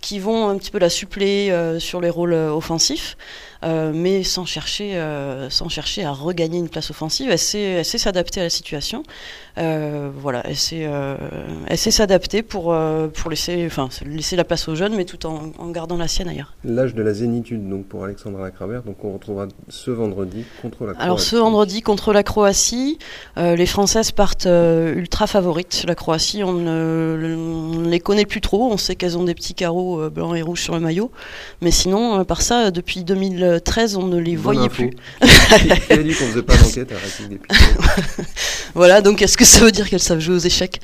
qui 0.00 0.18
vont 0.18 0.48
un 0.48 0.58
petit 0.58 0.70
peu 0.70 0.78
la 0.78 0.90
suppléer 0.90 1.50
euh, 1.50 1.78
sur 1.78 2.00
les 2.00 2.10
rôles 2.10 2.34
offensifs. 2.34 3.16
Mais 3.64 4.24
sans 4.24 4.44
chercher, 4.44 5.00
sans 5.48 5.68
chercher 5.68 6.02
à 6.04 6.10
regagner 6.10 6.58
une 6.58 6.68
place 6.68 6.90
offensive. 6.90 7.30
Elle 7.30 7.38
sait, 7.38 7.84
s'adapter 7.84 8.40
à 8.40 8.42
la 8.42 8.50
situation. 8.50 9.04
Voilà, 9.56 10.42
elle 10.44 10.56
sait, 10.56 11.90
s'adapter 11.92 12.42
pour, 12.42 12.76
pour 13.14 13.30
laisser, 13.30 13.64
enfin, 13.64 13.88
laisser 14.04 14.34
la 14.34 14.42
place 14.42 14.66
aux 14.66 14.74
jeunes, 14.74 14.96
mais 14.96 15.04
tout 15.04 15.26
en, 15.26 15.52
en 15.60 15.70
gardant 15.70 15.96
la 15.96 16.01
la 16.02 16.08
sienne 16.08 16.28
ailleurs. 16.28 16.54
L'âge 16.64 16.94
de 16.94 17.02
la 17.02 17.14
zénitude 17.14 17.68
donc 17.68 17.86
pour 17.86 18.04
Alexandra 18.04 18.42
Lacravert. 18.42 18.82
Donc 18.82 19.02
on 19.04 19.12
retrouvera 19.12 19.46
ce 19.68 19.90
vendredi 19.90 20.44
contre 20.60 20.84
la 20.84 20.92
Croatie. 20.92 21.04
Alors 21.04 21.20
ce 21.20 21.36
vendredi 21.36 21.80
contre 21.80 22.12
la 22.12 22.22
Croatie, 22.22 22.98
euh, 23.38 23.56
les 23.56 23.66
Françaises 23.66 24.10
partent 24.10 24.46
euh, 24.46 24.94
ultra 24.94 25.26
favorites. 25.26 25.84
La 25.86 25.94
Croatie, 25.94 26.44
on 26.44 26.52
ne, 26.52 27.88
les 27.88 28.00
connaît 28.00 28.26
plus 28.26 28.40
trop. 28.40 28.70
On 28.70 28.76
sait 28.76 28.96
qu'elles 28.96 29.16
ont 29.16 29.24
des 29.24 29.34
petits 29.34 29.54
carreaux 29.54 30.00
euh, 30.00 30.10
blancs 30.10 30.36
et 30.36 30.42
rouges 30.42 30.62
sur 30.62 30.74
le 30.74 30.80
maillot. 30.80 31.10
Mais 31.60 31.70
sinon, 31.70 32.24
par 32.24 32.42
ça, 32.42 32.70
depuis 32.70 33.04
2013, 33.04 33.96
on 33.96 34.06
ne 34.06 34.18
les 34.18 34.32
Bonne 34.36 34.42
voyait 34.42 34.60
info. 34.66 34.82
plus. 34.82 34.90
Qui 35.20 35.92
a 35.92 35.96
dit 36.02 36.14
qu'on 36.14 36.24
faisait 36.26 36.42
pas 36.42 36.56
d'enquête 36.56 36.92
à 36.92 36.96
Racing 36.96 37.28
des 37.28 37.40
Voilà, 38.74 39.00
donc 39.00 39.22
est-ce 39.22 39.36
que 39.36 39.44
ça 39.44 39.60
veut 39.60 39.72
dire 39.72 39.88
qu'elles 39.88 40.00
savent 40.00 40.18
jouer 40.18 40.34
aux 40.34 40.38
échecs? 40.38 40.80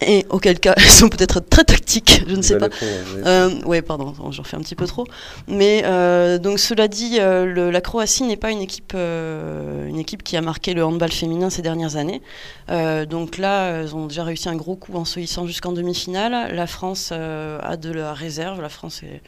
Et 0.00 0.26
auquel 0.30 0.60
cas, 0.60 0.74
elles 0.76 0.82
sont 0.84 1.08
peut-être 1.08 1.40
très 1.40 1.64
tactiques, 1.64 2.22
je 2.28 2.36
ne 2.36 2.42
sais 2.42 2.56
pas. 2.58 2.66
allez 2.66 3.22
Euh, 3.26 3.50
ouais, 3.64 3.82
pardon, 3.82 4.14
j'en 4.30 4.44
fais 4.44 4.56
un 4.56 4.60
petit 4.60 4.76
peu 4.76 4.86
trop. 4.86 5.04
Mais 5.48 5.82
euh, 5.84 6.38
donc 6.38 6.60
cela 6.60 6.86
dit, 6.86 7.18
euh, 7.18 7.44
le- 7.44 7.70
la 7.70 7.80
Croatie 7.80 8.22
n'est 8.22 8.36
pas 8.36 8.50
une 8.52 8.60
équipe, 8.60 8.94
une 8.94 9.98
équipe 9.98 10.22
qui 10.22 10.36
a 10.36 10.40
marqué 10.40 10.72
le 10.74 10.84
handball 10.84 11.10
féminin 11.10 11.50
ces 11.50 11.62
dernières 11.62 11.96
années. 11.96 12.22
Donc 12.68 13.38
là, 13.38 13.70
elles 13.80 13.94
ont 13.96 14.06
déjà 14.06 14.22
réussi 14.24 14.48
un 14.48 14.56
gros 14.56 14.76
coup 14.76 14.94
en 14.96 15.04
se 15.04 15.18
hissant 15.20 15.46
jusqu'en 15.46 15.72
demi-finale. 15.72 16.54
La 16.54 16.66
France 16.66 17.10
a 17.12 17.76
de 17.76 17.90
la 17.90 18.12
réserve. 18.14 18.60
La 18.62 18.68
France 18.68 19.02
est, 19.02 19.20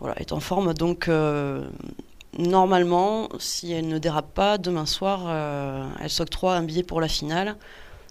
voilà, 0.00 0.14
est 0.20 0.32
en 0.32 0.40
forme. 0.40 0.74
Donc 0.74 1.08
normalement, 2.38 3.28
si 3.38 3.72
elle 3.72 3.88
ne 3.88 3.98
dérape 3.98 4.34
pas, 4.34 4.58
demain 4.58 4.86
soir, 4.86 5.22
elle 6.00 6.10
s'octroie 6.10 6.54
un 6.54 6.62
billet 6.62 6.82
pour 6.82 7.00
la 7.00 7.08
finale 7.08 7.56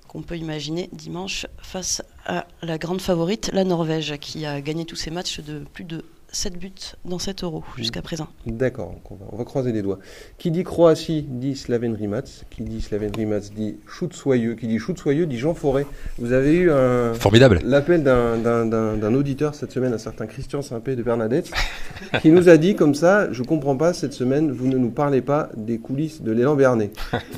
qu'on 0.08 0.22
peut 0.22 0.38
imaginer 0.38 0.90
dimanche 0.92 1.46
face 1.58 2.04
à 2.26 2.46
la 2.62 2.78
grande 2.78 3.02
favorite, 3.02 3.50
la 3.54 3.64
Norvège, 3.64 4.18
qui 4.18 4.46
a 4.46 4.62
gagné 4.62 4.86
tous 4.86 4.96
ses 4.96 5.12
matchs 5.12 5.40
de 5.40 5.60
plus 5.74 5.84
de 5.84 6.04
7 6.36 6.58
buts 6.60 6.72
dans 7.06 7.18
7 7.18 7.44
euros 7.46 7.64
jusqu'à 7.78 8.02
présent. 8.02 8.28
D'accord, 8.46 8.94
on 9.10 9.16
va, 9.16 9.26
on 9.32 9.38
va 9.38 9.44
croiser 9.46 9.72
les 9.72 9.82
doigts. 9.82 10.00
Qui 10.38 10.52
dit 10.52 10.64
Croatie 10.66 11.22
dit 11.28 11.56
Slaven 11.56 11.94
Rimac. 11.96 12.26
Qui 12.50 12.64
dit 12.64 12.82
Slaven 12.82 13.10
Rimac 13.16 13.44
dit 13.56 13.78
shoot 13.88 14.14
soyeux. 14.14 14.56
Qui 14.56 14.68
dit 14.68 14.78
shoot 14.78 14.98
soyeux 14.98 15.26
dit 15.28 15.38
Jean 15.38 15.54
Forêt. 15.54 15.86
Vous 16.18 16.34
avez 16.34 16.54
eu 16.56 16.72
un, 16.72 17.14
Formidable. 17.14 17.62
l'appel 17.64 18.04
d'un, 18.04 18.38
d'un- 18.38 18.66
d'un- 18.66 18.98
d'un 18.98 19.14
auditeur 19.14 19.56
cette 19.56 19.72
semaine, 19.72 19.94
un 19.94 19.98
certain 19.98 20.28
Christian 20.28 20.62
Simpé 20.62 20.98
de 20.98 21.04
Bernadette, 21.04 21.50
qui 22.22 22.32
nous 22.32 22.50
a 22.50 22.58
dit 22.58 22.76
comme 22.76 22.96
ça 22.96 23.32
Je 23.32 23.42
comprends 23.42 23.78
pas, 23.78 23.94
cette 23.94 24.14
semaine, 24.14 24.52
vous 24.52 24.68
ne 24.68 24.78
nous 24.78 24.92
parlez 24.92 25.22
pas 25.22 25.50
des 25.56 25.78
coulisses 25.78 26.22
de 26.22 26.34
l'élan 26.34 26.56
Bernet. 26.56 26.92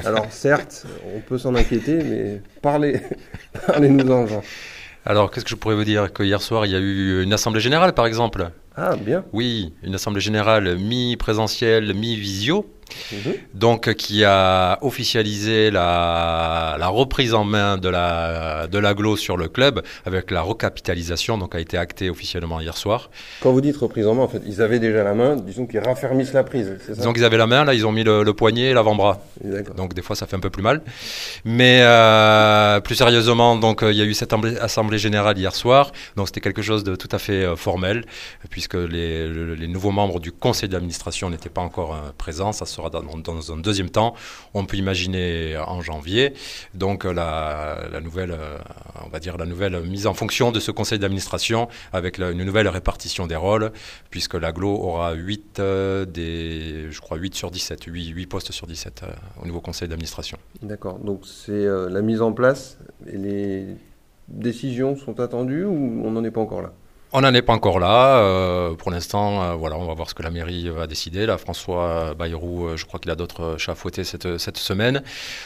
Alors, 0.05 0.25
certes, 0.31 0.87
on 1.15 1.19
peut 1.19 1.37
s'en 1.37 1.53
inquiéter, 1.53 1.97
mais 2.03 2.41
parlez, 2.63 2.99
parlez-nous-en, 3.67 4.25
Jean. 4.25 4.41
Alors, 5.09 5.31
qu'est-ce 5.31 5.45
que 5.45 5.51
je 5.51 5.55
pourrais 5.55 5.75
vous 5.75 5.85
dire 5.85 6.11
Que 6.11 6.21
hier 6.21 6.41
soir, 6.41 6.65
il 6.65 6.73
y 6.73 6.75
a 6.75 6.79
eu 6.79 7.23
une 7.23 7.31
assemblée 7.31 7.61
générale, 7.61 7.93
par 7.93 8.05
exemple? 8.05 8.49
Ah, 8.75 8.97
bien. 8.97 9.23
Oui, 9.31 9.73
une 9.81 9.95
assemblée 9.95 10.19
générale 10.19 10.77
mi-présentielle, 10.77 11.93
mi-visio. 11.93 12.65
Mhm. 13.11 13.33
donc 13.53 13.93
qui 13.95 14.23
a 14.23 14.77
officialisé 14.81 15.71
la, 15.71 16.75
la 16.79 16.87
reprise 16.87 17.33
en 17.33 17.43
main 17.43 17.77
de 17.77 17.89
la 17.89 18.67
de 18.67 18.77
l'aglo 18.79 19.15
sur 19.17 19.37
le 19.37 19.47
club 19.47 19.81
avec 20.05 20.31
la 20.31 20.41
recapitalisation 20.41 21.37
donc 21.37 21.55
a 21.55 21.59
été 21.59 21.77
actée 21.77 22.09
officiellement 22.09 22.59
hier 22.61 22.77
soir. 22.77 23.09
Quand 23.41 23.51
vous 23.51 23.61
dites 23.61 23.77
reprise 23.77 24.07
en 24.07 24.15
main, 24.15 24.23
en 24.23 24.27
fait, 24.27 24.41
ils 24.45 24.61
avaient 24.61 24.79
déjà 24.79 25.03
la 25.03 25.13
main, 25.13 25.35
disons 25.35 25.65
qu'ils 25.65 25.79
raffermissent 25.79 26.33
la 26.33 26.43
prise, 26.43 26.77
ça? 26.87 27.03
Donc 27.03 27.17
ils 27.17 27.23
avaient 27.23 27.37
la 27.37 27.47
main 27.47 27.63
là, 27.65 27.73
ils 27.73 27.85
ont 27.85 27.91
mis 27.91 28.03
le, 28.03 28.23
le 28.23 28.33
poignet 28.33 28.67
et 28.71 28.73
l'avant-bras. 28.73 29.21
Donc 29.75 29.93
des 29.93 30.01
fois 30.01 30.15
ça 30.15 30.27
fait 30.27 30.35
un 30.35 30.39
peu 30.39 30.49
plus 30.49 30.63
mal. 30.63 30.81
Mais 31.45 31.79
euh, 31.81 32.79
plus 32.81 32.95
sérieusement, 32.95 33.55
donc 33.55 33.83
euh, 33.83 33.91
il 33.91 33.97
y 33.97 34.01
a 34.01 34.05
eu 34.05 34.13
cette 34.13 34.33
assemblée, 34.61 34.97
générale 34.97 35.37
hier 35.37 35.55
soir. 35.55 35.91
Donc 36.15 36.27
c'était 36.27 36.41
quelque 36.41 36.61
chose 36.61 36.83
de 36.83 36.95
tout 36.95 37.09
à 37.11 37.19
fait 37.19 37.43
euh, 37.43 37.55
formel 37.55 38.03
puisque 38.49 38.73
les, 38.75 39.27
le- 39.27 39.55
les 39.55 39.67
nouveaux 39.67 39.91
membres 39.91 40.19
du 40.19 40.31
conseil 40.31 40.69
d'administration 40.69 41.29
n'étaient 41.29 41.49
pas 41.49 41.61
encore 41.61 41.95
présents. 42.17 42.51
Ça 42.51 42.65
sera 42.77 42.89
dans, 42.89 43.53
un 43.53 43.57
deuxième 43.57 43.89
temps. 43.89 44.13
On 44.53 44.65
peut 44.65 44.77
imaginer 44.77 45.57
en 45.57 45.81
janvier. 45.81 46.33
Donc 46.73 47.05
euh, 47.05 47.13
la, 47.13 47.99
nouvelle, 48.01 48.31
euh, 48.31 48.57
on 49.05 49.09
va 49.09 49.19
dire 49.19 49.37
la 49.37 49.45
nouvelle 49.45 49.81
mise 49.81 50.07
en 50.07 50.13
fonction 50.13 50.51
de 50.51 50.59
ce 50.59 50.71
conseil 50.71 50.99
d'administration 50.99 51.67
avec 51.93 52.19
une 52.19 52.43
nouvelle 52.43 52.67
répartition 52.67 53.27
des 53.27 53.35
rôles 53.35 53.71
puisque 54.09 54.35
l'aglo 54.35 54.69
aura 54.69 55.13
8 55.13 55.61
des, 56.07 56.87
je 56.91 57.01
crois 57.01 57.17
8 57.17 57.35
sur 57.35 57.51
17, 57.51 57.83
8, 57.85 58.07
8 58.09 58.25
postes 58.27 58.51
sur 58.51 58.67
17 58.67 59.03
euh, 59.03 59.07
au 59.41 59.47
nouveau 59.47 59.61
conseil 59.61 59.87
d'administration. 59.87 60.37
D'accord. 60.61 60.99
Donc 60.99 61.25
c'est 61.25 61.51
euh, 61.51 61.89
la 61.89 62.01
mise 62.01 62.21
en 62.21 62.33
place 62.33 62.77
et 63.11 63.17
les 63.17 63.65
décisions 64.27 64.95
sont 64.95 65.19
attendues 65.19 65.65
ou 65.65 66.01
on 66.05 66.11
n'en 66.11 66.23
est 66.23 66.31
pas 66.31 66.41
encore 66.41 66.61
là? 66.61 66.73
On 67.13 67.21
n'en 67.21 67.33
est 67.33 67.41
pas 67.41 67.53
encore 67.53 67.79
là. 67.79 68.17
euh, 68.17 68.75
pour 68.75 68.91
l'instant, 68.91 69.41
euh, 69.41 69.53
voilà, 69.53 69.77
on 69.77 69.85
va 69.85 69.93
voir 69.93 70.09
ce 70.09 70.13
que 70.13 70.23
la 70.23 70.29
mairie 70.29 70.67
va 70.69 70.87
décider. 70.87 71.25
Là, 71.25 71.37
François 71.37 72.13
Bayrou, 72.13 72.67
euh, 72.67 72.77
je 72.77 72.85
crois 72.85 72.99
qu'il 72.99 73.09
a 73.11 73.15
d'autres 73.15 73.55
chats 73.57 73.71
à 73.71 73.75
fouetter 73.75 74.03
cette, 74.03 74.37
cette 74.37 74.57
semaine. 74.57 75.01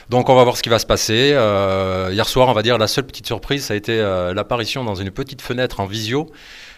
Donc, 0.09 0.29
on 0.29 0.35
va 0.35 0.43
voir 0.43 0.57
ce 0.57 0.63
qui 0.63 0.69
va 0.69 0.79
se 0.79 0.87
passer. 0.87 1.31
Euh, 1.33 2.09
hier 2.11 2.27
soir, 2.27 2.49
on 2.49 2.53
va 2.53 2.63
dire, 2.63 2.79
la 2.79 2.87
seule 2.87 3.05
petite 3.05 3.27
surprise, 3.27 3.65
ça 3.65 3.75
a 3.75 3.77
été 3.77 3.97
l'apparition 4.33 4.83
dans 4.83 4.95
une 4.95 5.11
petite 5.11 5.41
fenêtre 5.41 5.79
en 5.79 5.85
visio 5.85 6.31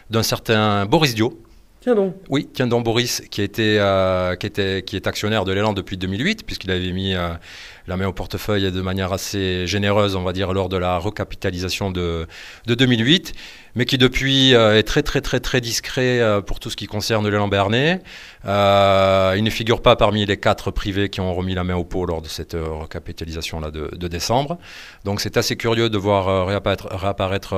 d'un 0.09 0.23
certain 0.23 0.85
Boris 0.85 1.15
Dio. 1.15 1.39
Tiens 1.79 1.95
donc. 1.95 2.15
Oui, 2.29 2.49
tiens 2.53 2.67
donc 2.67 2.83
Boris, 2.83 3.21
qui, 3.31 3.41
était, 3.41 3.79
qui, 4.39 4.45
était, 4.45 4.83
qui 4.83 4.95
est 4.97 5.07
actionnaire 5.07 5.45
de 5.45 5.53
l'élan 5.53 5.73
depuis 5.73 5.97
2008, 5.97 6.45
puisqu'il 6.45 6.71
avait 6.71 6.91
mis 6.91 7.15
la 7.87 7.97
main 7.97 8.07
au 8.07 8.13
portefeuille 8.13 8.71
de 8.71 8.81
manière 8.81 9.13
assez 9.13 9.67
généreuse, 9.67 10.15
on 10.15 10.23
va 10.23 10.33
dire, 10.33 10.53
lors 10.53 10.69
de 10.69 10.77
la 10.77 10.97
recapitalisation 10.97 11.91
de, 11.91 12.27
de 12.65 12.75
2008, 12.75 13.33
mais 13.75 13.85
qui 13.85 13.97
depuis 13.97 14.53
euh, 14.53 14.77
est 14.77 14.83
très 14.83 15.01
très 15.01 15.21
très 15.21 15.39
très 15.39 15.59
discret 15.61 16.19
euh, 16.19 16.41
pour 16.41 16.59
tout 16.59 16.69
ce 16.69 16.75
qui 16.75 16.85
concerne 16.85 17.27
l'élan 17.27 17.47
Bernet. 17.47 18.03
Euh, 18.45 19.33
il 19.37 19.43
ne 19.43 19.49
figure 19.49 19.81
pas 19.81 19.95
parmi 19.95 20.25
les 20.25 20.37
quatre 20.37 20.69
privés 20.71 21.09
qui 21.09 21.21
ont 21.21 21.33
remis 21.33 21.55
la 21.55 21.63
main 21.63 21.75
au 21.75 21.83
pot 21.83 22.05
lors 22.05 22.21
de 22.21 22.27
cette 22.27 22.55
euh, 22.55 22.65
recapitalisation-là 22.65 23.71
de, 23.71 23.89
de 23.95 24.07
décembre. 24.07 24.57
Donc 25.05 25.21
c'est 25.21 25.37
assez 25.37 25.55
curieux 25.55 25.89
de 25.89 25.97
voir 25.97 26.47
réapparaître, 26.47 27.55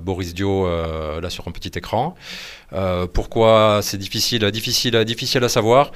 Boris 0.00 0.34
Dio 0.34 0.66
là 1.20 1.30
sur 1.30 1.46
un 1.48 1.50
petit 1.50 1.76
écran. 1.76 2.14
Pourquoi 3.12 3.80
c'est 3.82 3.98
difficile, 3.98 4.50
difficile, 4.50 5.04
difficile 5.04 5.44
à 5.44 5.48
savoir. 5.48 5.92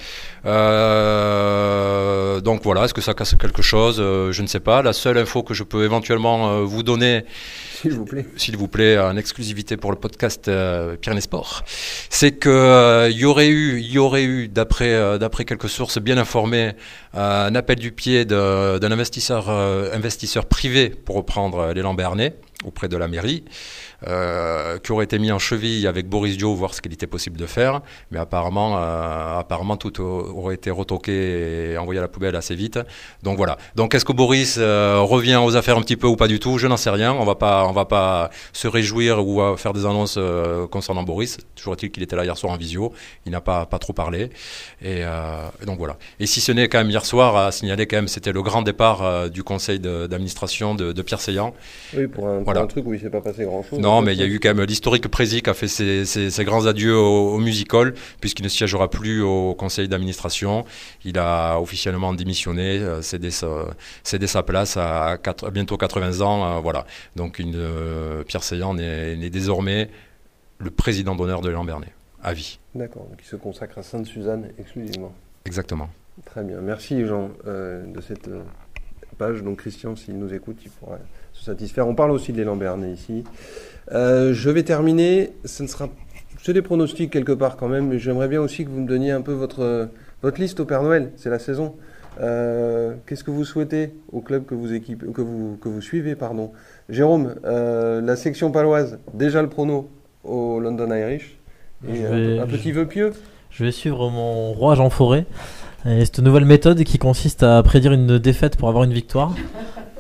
Donc 2.43 2.63
voilà, 2.63 2.85
est-ce 2.85 2.95
que 2.95 3.01
ça 3.01 3.15
casse 3.15 3.35
quelque 3.37 3.56
Euh, 3.59 4.33
Je 4.33 4.43
ne 4.43 4.47
sais 4.47 4.61
pas. 4.61 4.83
La 4.83 4.93
seule 4.93 5.19
info 5.19 5.43
que 5.43 5.55
je 5.55 5.63
peux 5.63 5.85
éventuellement 5.85 6.49
euh, 6.51 6.61
vous 6.63 6.83
donner, 6.83 7.25
S'il 7.83 7.93
vous 7.93 8.05
plaît. 8.05 8.27
s'il 8.37 8.57
vous 8.57 8.69
plaît, 8.69 8.99
en 8.99 9.17
exclusivité 9.17 9.77
pour 9.77 9.91
le 9.91 9.99
podcast 9.99 10.49
euh, 10.49 10.97
Pyrénées 10.97 11.21
c'est 12.09 12.33
que 12.33 12.49
euh, 12.49 13.11
y 13.11 13.25
aurait 13.25 13.49
eu, 13.49 13.81
y 13.81 13.99
aurait 13.99 14.25
eu, 14.25 14.49
d'après 14.49 14.93
euh, 14.95 15.19
d'après 15.19 15.45
quelques 15.45 15.69
sources 15.69 15.99
bien 15.99 16.17
informées, 16.17 16.73
euh, 17.15 17.47
un 17.49 17.55
appel 17.55 17.79
du 17.79 17.93
pied 17.93 18.25
d'un 18.25 18.91
investisseur 18.91 19.51
investisseur 19.51 20.47
privé 20.47 20.89
pour 20.91 21.17
reprendre 21.17 21.73
l'élan 21.75 21.93
Bernet 21.95 22.39
auprès 22.65 22.89
de 22.89 22.97
la 22.97 23.07
mairie, 23.07 23.45
qui 24.83 24.93
aurait 24.93 25.05
été 25.05 25.19
mis 25.19 25.31
en 25.31 25.39
cheville 25.39 25.87
avec 25.87 26.09
Boris 26.09 26.37
Dio, 26.37 26.55
voir 26.55 26.75
ce 26.75 26.81
qu'il 26.81 26.93
était 26.93 27.07
possible 27.07 27.37
de 27.39 27.47
faire. 27.47 27.81
Mais 28.11 28.19
apparemment, 28.19 28.77
apparemment 29.39 29.77
tout 29.77 30.01
au- 30.03 30.37
aurait 30.39 30.55
été 30.55 30.71
retoqué 30.71 31.73
et 31.73 31.79
envoyé 31.79 31.99
à 31.99 32.03
la 32.03 32.09
poubelle 32.09 32.35
assez 32.35 32.55
vite. 32.55 32.79
Donc 33.23 33.37
voilà. 33.37 33.57
Donc 33.77 33.95
est-ce 33.95 34.05
que 34.05 34.13
Boris 34.13 34.59
revient 34.59 35.37
aux 35.37 35.55
affaires 35.55 35.77
un 35.77 35.83
petit 35.83 35.97
peu 35.97 36.07
ou 36.07 36.17
pas 36.17 36.29
du 36.29 36.41
tout? 36.41 36.59
Je 36.59 36.67
n'en 36.67 36.77
sais 36.79 36.91
rien. 36.91 37.13
On 37.13 37.25
va 37.25 37.35
pas, 37.35 37.66
on 37.69 37.73
va 37.73 37.85
pas 37.85 38.31
se 38.53 38.69
réjouir 38.69 39.27
ou 39.27 39.41
faire 39.57 39.73
des 39.73 39.85
annonces 39.87 40.17
euh, 40.19 40.67
concernant 40.67 41.03
Boris. 41.03 41.39
Toujours 41.55 41.75
est-il 41.75 41.91
qu'il 41.91 42.03
était 42.03 42.17
là 42.17 42.25
hier 42.25 42.37
soir 42.37 42.53
en 42.53 42.57
visio. 42.57 42.93
Il 43.27 43.33
n'a 43.33 43.41
pas, 43.41 43.67
pas 43.67 43.79
trop 43.79 43.93
parlé. 43.93 44.31
Et, 44.83 45.03
euh, 45.03 45.49
et 45.63 45.67
donc 45.67 45.79
voilà. 45.79 45.97
Et 46.21 46.27
si 46.27 46.41
ce 46.41 46.53
n'est 46.53 46.69
quand 46.69 46.79
même 46.79 46.91
hier 46.91 47.05
soir 47.05 47.37
à 47.37 47.53
signaler 47.53 47.87
quand 47.87 47.97
même, 47.97 48.09
c'était 48.09 48.33
le 48.33 48.43
grand 48.43 48.63
départ 48.63 49.03
euh, 49.03 49.29
du 49.29 49.43
conseil 49.43 49.79
d'administration 49.81 50.75
de, 50.75 50.93
de 50.93 51.03
Pierre 51.03 51.21
Seillant. 51.21 51.55
Oui, 51.97 52.07
pour 52.07 52.27
un, 52.29 52.37
pour 52.37 52.45
Voilà. 52.45 52.61
un 52.63 52.67
truc 52.67 52.87
où 52.87 52.93
il 52.95 52.99
ne 52.99 53.03
s'est 53.03 53.11
pas 53.11 53.21
passé 53.21 53.45
grand-chose. 53.45 53.79
Non, 53.79 54.03
mais 54.03 54.15
il 54.15 54.21
y 54.21 54.23
a 54.23 54.27
eu 54.27 54.39
quand 54.41 54.55
même 54.55 54.65
l'historique 54.67 55.09
Prési 55.09 55.43
qui 55.43 55.51
a 55.51 55.55
fait 55.55 55.69
ses, 55.69 56.05
ses- 56.05 56.31
ses 56.31 56.45
grands 56.45 56.67
adieux 56.67 56.97
au, 56.97 57.35
au 57.35 57.39
Music 57.39 57.73
Hall, 57.75 57.95
puisqu'il 58.21 58.43
ne 58.43 58.49
siégera 58.49 58.89
plus 58.91 59.23
au 59.23 59.55
conseil 59.55 59.89
d'administration. 59.89 60.65
Il 61.05 61.19
a 61.19 61.59
officiellement 61.59 62.13
démissionné, 62.13 62.81
cédé, 63.03 63.31
sa, 63.31 63.47
cédé 64.05 64.27
sa 64.27 64.43
place 64.43 64.77
à, 64.77 65.19
bientôt 65.53 65.77
80 65.77 66.21
ans. 66.21 66.57
euh, 66.57 66.61
voilà. 66.61 66.87
Donc 67.17 67.39
une, 67.39 67.56
euh, 67.57 68.23
Pierre 68.25 68.43
Seillant 68.43 68.77
est, 68.79 69.19
est 69.21 69.31
désormais 69.31 69.91
le 70.59 70.71
président 70.71 71.15
d'honneur 71.15 71.41
de 71.41 71.51
Lambernet, 71.51 71.93
à 72.23 72.33
vie. 72.33 72.59
D'accord, 72.75 73.07
donc 73.09 73.19
il 73.21 73.27
se 73.27 73.37
consacre 73.37 73.79
à 73.79 73.83
Sainte-Suzanne 73.83 74.49
exclusivement. 74.59 75.13
Exactement. 75.45 75.89
Très 76.25 76.43
bien. 76.43 76.61
Merci 76.61 77.05
Jean 77.05 77.31
euh, 77.47 77.85
de 77.87 78.01
cette 78.01 78.29
euh, 78.29 78.41
page. 79.19 79.43
Donc 79.43 79.59
Christian, 79.59 79.97
s'il 79.97 80.19
nous 80.19 80.33
écoute, 80.33 80.57
il 80.65 80.71
pourra 80.71 80.99
se 81.33 81.45
satisfaire. 81.45 81.87
On 81.87 81.95
parle 81.95 82.11
aussi 82.11 82.33
de 82.33 82.39
l'élan 82.39 82.57
Bernet 82.57 82.93
ici. 82.93 83.25
Euh, 83.93 84.33
je 84.33 84.51
vais 84.51 84.63
terminer. 84.63 85.33
Ce 85.45 85.63
ne 85.63 85.69
sera 85.69 85.89
c'est 86.43 86.53
des 86.53 86.63
pronostics 86.63 87.11
quelque 87.11 87.33
part 87.33 87.57
quand 87.57 87.69
même, 87.69 87.89
mais 87.89 87.99
j'aimerais 87.99 88.29
bien 88.29 88.41
aussi 88.41 88.65
que 88.65 88.71
vous 88.71 88.81
me 88.81 88.87
donniez 88.87 89.11
un 89.11 89.21
peu 89.21 89.33
votre, 89.33 89.89
votre 90.23 90.41
liste 90.41 90.61
au 90.61 90.65
Père 90.65 90.83
Noël. 90.83 91.11
C'est 91.17 91.31
la 91.31 91.41
saison. 91.41 91.75
Euh, 92.21 92.95
Qu'est-ce 93.07 93.25
que 93.25 93.31
vous 93.31 93.45
souhaitez 93.45 93.93
au 94.13 94.21
club 94.21 94.45
que 94.47 94.55
vous, 94.55 94.73
équipez, 94.73 95.07
que 95.13 95.21
vous, 95.21 95.57
que 95.61 95.69
vous 95.69 95.81
suivez 95.81 96.15
pardon? 96.15 96.53
Jérôme, 96.89 97.35
euh, 97.45 98.01
la 98.01 98.17
section 98.17 98.51
paloise, 98.51 98.99
déjà 99.15 99.43
le 99.43 99.49
prono 99.49 99.89
au 100.25 100.61
London 100.61 100.89
Irish. 100.95 101.39
Et 101.89 101.97
Je 101.97 102.41
un- 102.41 102.47
petit 102.47 102.73
vœu 102.73 102.87
pieux 102.87 103.13
Je 103.51 103.65
vais 103.65 103.73
suivre 103.73 104.11
mon 104.11 104.53
roi 104.53 104.75
Jean 104.75 104.89
Forêt. 104.91 105.27
Et 105.85 106.05
cette 106.05 106.19
nouvelle 106.21 106.47
méthode 106.47 106.83
qui 106.85 106.99
consiste 106.99 107.43
à 107.43 107.63
prédire 107.63 107.93
une 107.93 108.19
défaite 108.19 108.57
pour 108.57 108.69
avoir 108.69 108.85
une 108.85 108.93
victoire. 108.93 109.35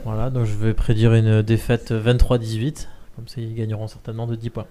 Voilà, 0.05 0.31
donc 0.31 0.45
je 0.47 0.55
vais 0.57 0.73
prédire 0.75 1.15
une 1.15 1.43
défaite 1.43 1.93
23-18. 1.93 2.89
Comme 3.15 3.29
ça, 3.29 3.41
ils 3.41 3.55
gagneront 3.55 3.87
certainement 3.89 4.27
de 4.27 4.35
10 4.37 4.51
points. 4.51 4.67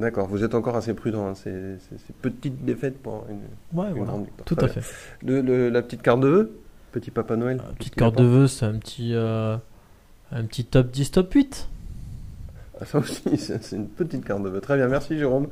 D'accord, 0.00 0.26
vous 0.28 0.44
êtes 0.44 0.54
encore 0.54 0.76
assez 0.76 0.92
prudent. 0.94 1.26
hein, 1.26 1.34
C'est 1.34 1.78
c'est- 1.78 1.96
c'est 2.06 2.16
petite 2.16 2.64
défaite 2.64 2.98
pour 2.98 3.24
une, 3.30 3.78
Ouais, 3.78 3.86
une 3.88 3.92
voilà. 3.94 4.04
grande 4.12 4.24
victoire. 4.24 4.44
Tout 4.44 4.56
à 4.64 4.68
fait. 4.68 4.80
Le- 5.24 5.40
le- 5.40 5.68
la 5.70 5.82
petite 5.82 6.02
carte 6.02 6.20
de 6.20 6.28
vœux? 6.28 6.58
Petit 6.96 7.10
Papa 7.10 7.36
Noël 7.36 7.60
Euh, 7.62 7.72
petite 7.74 7.94
carte 7.94 8.16
de 8.16 8.24
vœux, 8.24 8.46
c'est 8.48 8.64
un 8.64 8.72
petit, 8.78 9.10
euh, 9.12 9.58
un 10.32 10.44
petit 10.44 10.64
top 10.64 10.90
10, 10.90 11.10
top 11.10 11.30
8. 11.34 11.68
Ah, 12.80 12.86
Ça 12.86 12.98
aussi, 12.98 13.22
c'est 13.36 13.76
une 13.76 13.86
petite 13.88 14.24
carte 14.24 14.42
de 14.42 14.48
vœux. 14.48 14.62
Très 14.62 14.76
bien, 14.78 14.88
merci 14.88 15.18
Jérôme. 15.18 15.48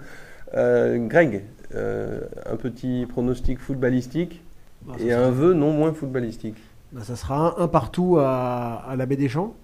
Euh, 0.57 0.97
Greg, 1.07 1.45
euh, 1.75 2.21
un 2.47 2.57
petit 2.57 3.05
pronostic 3.07 3.59
footballistique 3.59 4.41
Bah, 4.87 4.95
et 4.99 5.11
sera- 5.11 5.21
un 5.27 5.31
vœu 5.31 5.53
non 5.53 5.73
moins 5.75 5.93
footballistique. 5.93 6.57
bah, 6.93 7.03
ça 7.05 7.15
sera 7.15 7.59
un, 7.59 7.63
un 7.63 7.69
partout 7.69 8.17
à, 8.19 8.77
à 8.89 8.97
la 8.97 9.05
baie 9.05 9.17
des 9.17 9.29
Champs, 9.29 9.55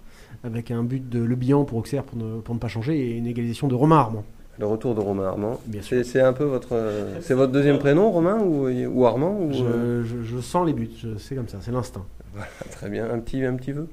avec 0.45 0.71
un 0.71 0.83
but 0.85 1.09
de 1.09 1.21
Le 1.21 1.35
Bihan 1.35 1.65
pour 1.65 1.79
Auxerre 1.79 2.05
pour 2.05 2.19
ne, 2.19 2.41
pour 2.41 2.55
ne 2.55 2.61
pas 2.61 2.69
changer, 2.69 2.99
et 2.99 3.17
une 3.17 3.27
égalisation 3.27 3.69
de 3.69 3.75
Romain 3.75 3.97
Armand. 3.97 4.25
Le 4.61 4.67
retour 4.67 4.95
de 4.95 5.01
Romain 5.01 5.25
Armand. 5.25 5.59
C'est 5.83 6.21
un 6.21 6.35
peu 6.35 6.45
votre, 6.45 6.77
c'est 7.23 7.33
votre 7.33 7.51
deuxième 7.51 7.79
prénom, 7.79 8.11
Romain 8.11 8.39
ou, 8.39 8.69
ou 8.69 9.07
Armand 9.07 9.33
ou, 9.41 9.53
euh, 9.55 10.05
Je, 10.05 10.39
sens 10.39 10.67
les 10.67 10.75
buts, 10.75 10.91
c'est 11.19 11.35
comme 11.35 11.49
ça, 11.49 11.57
c'est 11.63 11.71
l'instinct. 11.73 12.05
Très 12.73 12.91
bien, 12.91 13.11
un 13.11 13.19
petit, 13.21 13.43
un 13.43 13.55
petit 13.57 13.73
vœu? 13.73 13.89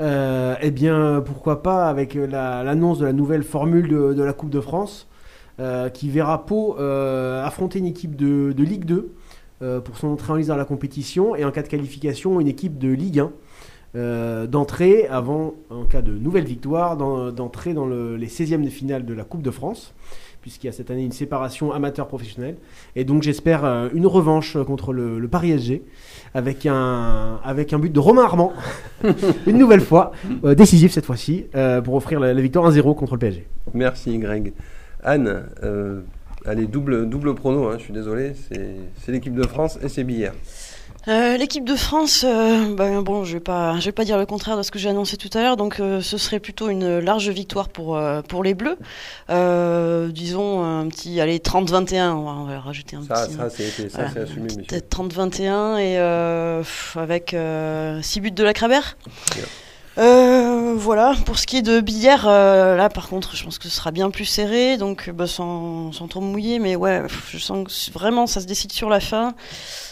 Euh, 0.00 0.54
eh 0.62 0.70
bien, 0.70 1.22
pourquoi 1.24 1.62
pas 1.62 1.86
avec 1.90 2.14
la- 2.14 2.64
l'annonce 2.64 2.98
de 2.98 3.04
la 3.04 3.12
nouvelle 3.12 3.42
formule 3.42 3.88
de, 3.88 4.14
de 4.14 4.22
la 4.22 4.32
Coupe 4.32 4.48
de 4.48 4.60
France, 4.62 5.06
euh, 5.60 5.90
qui 5.90 6.08
verra 6.08 6.46
Pau 6.46 6.76
affronter 6.78 7.78
une 7.80 7.86
équipe 7.86 8.16
de, 8.16 8.52
de 8.52 8.62
Ligue 8.64 8.86
2 8.86 9.12
euh, 9.60 9.80
pour 9.80 9.98
son 9.98 10.08
entrée 10.08 10.32
en 10.32 10.36
lice 10.36 10.46
dans 10.46 10.56
la 10.56 10.64
compétition, 10.64 11.36
et 11.36 11.44
en 11.44 11.50
cas 11.50 11.62
de 11.62 11.68
qualification, 11.68 12.40
une 12.40 12.48
équipe 12.48 12.78
de 12.78 12.88
Ligue 12.88 13.18
1 13.20 13.30
euh, 13.96 14.46
d'entrée, 14.46 15.06
avant, 15.08 15.54
en 15.70 15.84
cas 15.84 16.02
de 16.02 16.12
nouvelle 16.12 16.44
victoire, 16.44 16.96
d'en- 16.96 17.32
d'entrer 17.32 17.74
dans 17.74 17.86
le- 17.86 18.16
les 18.16 18.28
16e 18.28 18.62
de 18.64 18.70
finale 18.70 19.04
de 19.04 19.14
la 19.14 19.24
Coupe 19.24 19.42
de 19.42 19.50
France, 19.50 19.94
puisqu'il 20.42 20.68
y 20.68 20.70
a 20.70 20.72
cette 20.72 20.90
année 20.90 21.02
une 21.04 21.12
séparation 21.12 21.72
amateur-professionnel. 21.72 22.56
Et 22.96 23.04
donc 23.04 23.22
j'espère 23.22 23.64
euh, 23.64 23.88
une 23.92 24.06
revanche 24.06 24.56
contre 24.64 24.92
le, 24.92 25.26
Paris 25.28 25.50
SG, 25.58 25.82
avec 26.34 26.66
un, 26.66 27.40
avec 27.44 27.72
un 27.72 27.78
but 27.78 27.92
de 27.92 27.98
Romain 27.98 28.22
Armand, 28.24 28.52
une 29.46 29.58
nouvelle 29.58 29.80
fois, 29.82 30.12
euh, 30.44 30.54
décisif 30.54 30.92
cette 30.92 31.04
fois-ci, 31.06 31.46
euh, 31.54 31.80
pour 31.80 31.94
offrir 31.94 32.20
la, 32.20 32.32
victoire 32.34 32.70
1-0 32.70 32.94
contre 32.94 33.14
le 33.14 33.18
PSG. 33.18 33.46
Merci 33.74 34.16
Greg. 34.18 34.52
Anne, 35.02 35.44
euh, 35.62 36.00
allez, 36.46 36.66
double, 36.66 37.08
double 37.08 37.34
prono, 37.34 37.66
hein, 37.68 37.74
je 37.78 37.84
suis 37.84 37.92
désolé, 37.92 38.32
c'est 38.50 39.12
l'équipe 39.12 39.34
de 39.34 39.46
France 39.46 39.78
et 39.82 39.88
c'est 39.88 40.04
Billère. 40.04 40.34
Euh, 41.08 41.36
L'équipe 41.38 41.64
de 41.64 41.76
France, 41.76 42.24
euh, 42.28 42.74
ben, 42.74 43.00
bon, 43.00 43.24
je 43.24 43.32
vais 43.32 43.40
pas, 43.40 43.78
je 43.80 43.86
vais 43.86 43.92
pas 43.92 44.04
dire 44.04 44.18
le 44.18 44.26
contraire 44.26 44.56
de 44.58 44.62
ce 44.62 44.70
que 44.70 44.78
j'ai 44.78 44.90
annoncé 44.90 45.16
tout 45.16 45.30
à 45.32 45.40
l'heure, 45.42 45.56
donc 45.56 45.80
euh, 45.80 46.02
ce 46.02 46.18
serait 46.18 46.40
plutôt 46.40 46.68
une 46.68 46.98
large 46.98 47.28
victoire 47.30 47.70
pour 47.70 47.96
euh, 47.96 48.20
pour 48.20 48.44
les 48.44 48.52
Bleus. 48.52 48.76
Euh, 49.30 50.08
disons 50.08 50.62
un 50.62 50.86
petit, 50.88 51.18
allez 51.20 51.38
30-21, 51.38 52.10
on 52.12 52.24
va, 52.24 52.30
on 52.32 52.44
va 52.44 52.60
rajouter 52.60 52.96
un 52.96 53.02
Ça, 53.02 53.26
petit. 53.26 53.34
ça 53.34 53.48
c'est 53.50 53.70
ça, 53.90 53.98
voilà. 53.98 54.10
c'est 54.12 54.20
assumé. 54.20 54.48
Peut-être 54.68 54.94
30-21 54.94 55.78
et 55.78 55.98
euh, 55.98 56.58
pff, 56.60 56.96
avec 56.98 57.34
6 58.02 58.20
buts 58.20 58.30
de 58.30 58.44
la 58.44 58.52
Crabère. 58.52 58.98
Bien. 59.34 59.44
Euh, 60.70 60.74
voilà, 60.76 61.14
pour 61.26 61.38
ce 61.38 61.46
qui 61.46 61.56
est 61.58 61.62
de 61.62 61.80
billard, 61.80 62.26
euh, 62.26 62.76
là 62.76 62.88
par 62.88 63.08
contre, 63.08 63.36
je 63.36 63.44
pense 63.44 63.58
que 63.58 63.64
ce 63.64 63.70
sera 63.70 63.90
bien 63.90 64.10
plus 64.10 64.24
serré, 64.24 64.76
donc 64.76 65.08
euh, 65.08 65.12
bah, 65.12 65.26
sans, 65.26 65.92
sans 65.92 66.08
trop 66.08 66.20
mouiller, 66.20 66.58
mais 66.58 66.76
ouais, 66.76 67.02
je 67.30 67.38
sens 67.38 67.66
que 67.66 67.92
vraiment 67.92 68.26
ça 68.26 68.40
se 68.40 68.46
décide 68.46 68.72
sur 68.72 68.88
la 68.88 69.00
fin 69.00 69.34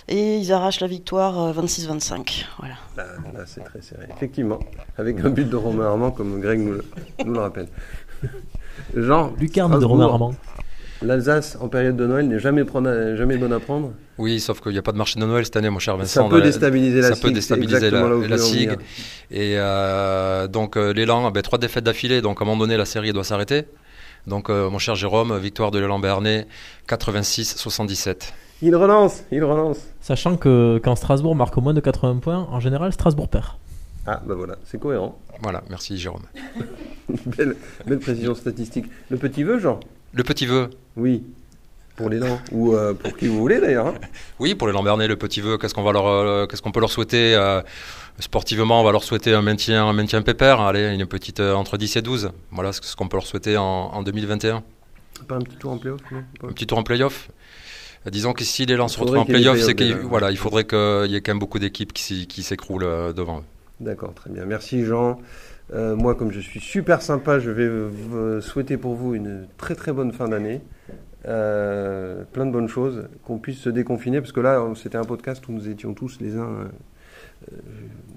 et 0.08 0.38
ils 0.38 0.52
arrachent 0.52 0.80
la 0.80 0.86
victoire 0.86 1.38
euh, 1.40 1.52
26-25. 1.52 2.44
Voilà. 2.58 2.74
Là, 2.96 3.04
là, 3.34 3.40
c'est 3.46 3.62
très 3.62 3.82
serré. 3.82 4.06
Effectivement, 4.14 4.58
avec 4.96 5.20
un 5.20 5.30
but 5.30 5.48
de 5.48 5.56
Romain 5.56 5.86
Armand, 5.86 6.10
comme 6.10 6.40
Greg 6.40 6.60
nous 6.60 6.72
le, 6.72 6.84
nous 7.24 7.32
le 7.32 7.40
rappelle. 7.40 7.68
Jean, 8.94 9.32
Lucarne 9.38 9.78
de 9.78 9.84
Romain 9.84 10.06
Armand. 10.06 10.34
L'Alsace 11.02 11.56
en 11.60 11.68
période 11.68 11.96
de 11.96 12.06
Noël 12.06 12.26
n'est 12.26 12.40
jamais, 12.40 12.64
prendre- 12.64 13.14
jamais 13.16 13.36
bonne 13.36 13.52
à 13.52 13.60
prendre. 13.60 13.92
Oui, 14.18 14.40
sauf 14.40 14.60
qu'il 14.60 14.72
n'y 14.72 14.78
a 14.78 14.82
pas 14.82 14.90
de 14.92 14.96
marché 14.98 15.20
de 15.20 15.24
Noël 15.24 15.44
cette 15.44 15.56
année, 15.56 15.70
mon 15.70 15.78
cher 15.78 15.96
Vincent. 15.96 16.24
Ça 16.24 16.28
peut 16.28 16.38
Euh, 16.40 16.44
déstabiliser 16.44 17.00
la 17.00 17.08
ça 17.08 17.14
SIG. 17.14 17.22
peut 17.22 17.28
c'est 17.28 17.34
déstabiliser 17.34 17.90
la, 17.90 18.38
SIG. 18.38 18.70
Et 19.30 19.54
euh, 19.58 20.48
donc 20.48 20.76
euh, 20.76 20.92
l'élan, 20.92 21.30
ben, 21.30 21.40
trois 21.42 21.58
défaites 21.58 21.84
d'affilée, 21.84 22.20
donc 22.20 22.40
à 22.40 22.44
un 22.44 22.46
moment 22.46 22.58
donné 22.60 22.76
la 22.76 22.84
série 22.84 23.12
doit 23.12 23.22
s'arrêter. 23.24 23.64
Donc 24.26 24.50
euh, 24.50 24.68
mon 24.70 24.78
cher 24.78 24.96
Jérôme, 24.96 25.38
victoire 25.38 25.70
de 25.70 25.78
l'élan 25.78 26.00
Bernay, 26.00 26.46
86-77. 26.88 28.32
Il 28.62 28.74
relance, 28.74 29.22
il 29.30 29.44
relance. 29.44 29.78
Sachant 30.00 30.36
que 30.36 30.80
quand 30.82 30.96
Strasbourg 30.96 31.36
marque 31.36 31.56
moins 31.58 31.74
de 31.74 31.80
80 31.80 32.16
points, 32.20 32.48
en 32.50 32.58
général, 32.58 32.92
Strasbourg 32.92 33.28
perd. 33.28 33.44
Ah, 34.06 34.20
bah 34.26 34.34
voilà, 34.34 34.56
c'est 34.64 34.80
cohérent. 34.80 35.16
Voilà, 35.42 35.62
merci 35.70 35.96
Jérôme. 35.96 36.22
belle, 37.26 37.54
belle 37.86 37.98
précision 38.00 38.34
statistique. 38.34 38.86
Le 39.10 39.16
petit 39.16 39.44
vœu, 39.44 39.60
Jean? 39.60 39.78
Le 40.12 40.22
petit 40.22 40.46
vœu. 40.46 40.70
Oui. 40.96 41.22
Pour 41.96 42.08
les 42.08 42.18
dents. 42.20 42.38
Ou 42.52 42.74
euh, 42.74 42.94
pour 42.94 43.16
qui 43.16 43.26
vous 43.26 43.38
voulez 43.38 43.60
d'ailleurs. 43.60 43.88
hein. 43.88 43.94
Oui, 44.38 44.54
pour 44.54 44.68
l'élan 44.68 44.82
Bernay, 44.82 45.08
le 45.08 45.16
petit 45.16 45.40
vœu, 45.40 45.58
qu'est-ce 45.58 45.74
qu'on 45.74 45.82
va 45.82 45.92
leur, 45.92 46.06
euh, 46.06 46.46
qu'est-ce 46.46 46.62
qu'on 46.62 46.70
peut 46.70 46.80
leur 46.80 46.90
souhaiter 46.90 47.34
euh, 47.34 47.60
Sportivement, 48.20 48.80
on 48.80 48.84
va 48.84 48.92
leur 48.92 49.02
souhaiter 49.02 49.34
un 49.34 49.42
maintien, 49.42 49.84
un 49.86 49.92
maintien 49.92 50.22
pépère, 50.22 50.60
allez, 50.60 50.94
une 50.94 51.06
petite 51.06 51.40
entre 51.40 51.76
10 51.76 51.96
et 51.96 52.02
12. 52.02 52.30
Voilà 52.52 52.72
ce 52.72 52.94
qu'on 52.96 53.08
peut 53.08 53.16
leur 53.16 53.26
souhaiter 53.26 53.56
en, 53.56 53.64
en 53.64 54.02
2021. 54.02 54.62
Pas 55.26 55.36
un 55.36 55.40
petit 55.40 55.56
tour 55.56 55.72
en 55.72 55.78
playoff 55.78 56.00
Un 56.12 56.48
petit 56.48 56.66
tour 56.66 56.78
en 56.78 56.82
playoff. 56.84 57.30
Disons 58.06 58.32
que 58.32 58.44
si 58.44 58.64
l'élan 58.64 58.86
se 58.86 58.94
Il 58.94 58.98
faudrait 58.98 59.18
retrouve 59.18 59.34
en 59.34 59.38
playoff, 59.38 59.60
c'est 59.60 59.74
qu'il 59.74 59.94
voilà, 59.96 60.30
il 60.30 60.36
faudrait 60.36 60.64
qu'il 60.64 61.10
y 61.10 61.16
ait 61.16 61.20
quand 61.20 61.32
même 61.32 61.40
beaucoup 61.40 61.58
d'équipes 61.58 61.92
qui, 61.92 62.42
s'écroulent 62.42 63.12
devant 63.12 63.40
eux. 63.40 63.44
D'accord, 63.80 64.14
très 64.14 64.30
bien. 64.30 64.44
Merci 64.44 64.84
Jean. 64.84 65.18
Euh, 65.72 65.96
moi, 65.96 66.14
comme 66.14 66.32
je 66.32 66.40
suis 66.40 66.60
super 66.60 67.02
sympa, 67.02 67.38
je 67.38 67.50
vais 67.50 67.64
euh, 67.64 67.88
vous 67.90 68.40
souhaiter 68.40 68.76
pour 68.76 68.94
vous 68.94 69.14
une 69.14 69.46
très 69.56 69.74
très 69.74 69.92
bonne 69.92 70.12
fin 70.12 70.28
d'année. 70.28 70.60
Euh, 71.26 72.22
plein 72.32 72.46
de 72.46 72.52
bonnes 72.52 72.68
choses, 72.68 73.08
qu'on 73.24 73.38
puisse 73.38 73.58
se 73.58 73.68
déconfiner, 73.68 74.20
parce 74.20 74.32
que 74.32 74.40
là, 74.40 74.64
c'était 74.76 74.96
un 74.96 75.04
podcast 75.04 75.46
où 75.48 75.52
nous 75.52 75.68
étions 75.68 75.92
tous 75.92 76.20
les 76.20 76.36
uns 76.36 76.48
euh, 76.48 77.56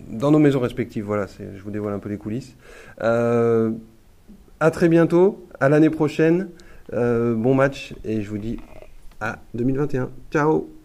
dans 0.10 0.32
nos 0.32 0.40
maisons 0.40 0.60
respectives. 0.60 1.04
Voilà, 1.06 1.26
je 1.28 1.62
vous 1.62 1.72
dévoile 1.72 1.94
un 1.94 2.00
peu 2.00 2.10
les 2.10 2.18
coulisses. 2.18 2.56
Euh, 3.02 3.72
à 4.60 4.72
très 4.72 4.90
bientôt, 4.90 5.48
à 5.60 5.70
l'année 5.70 5.90
prochaine. 5.90 6.50
Euh, 6.94 7.36
bon 7.36 7.56
match, 7.56 7.94
et 8.04 8.22
je 8.22 8.30
vous 8.30 8.38
dis 8.38 8.60
à 9.20 9.40
2021. 9.54 10.10
Ciao 10.32 10.81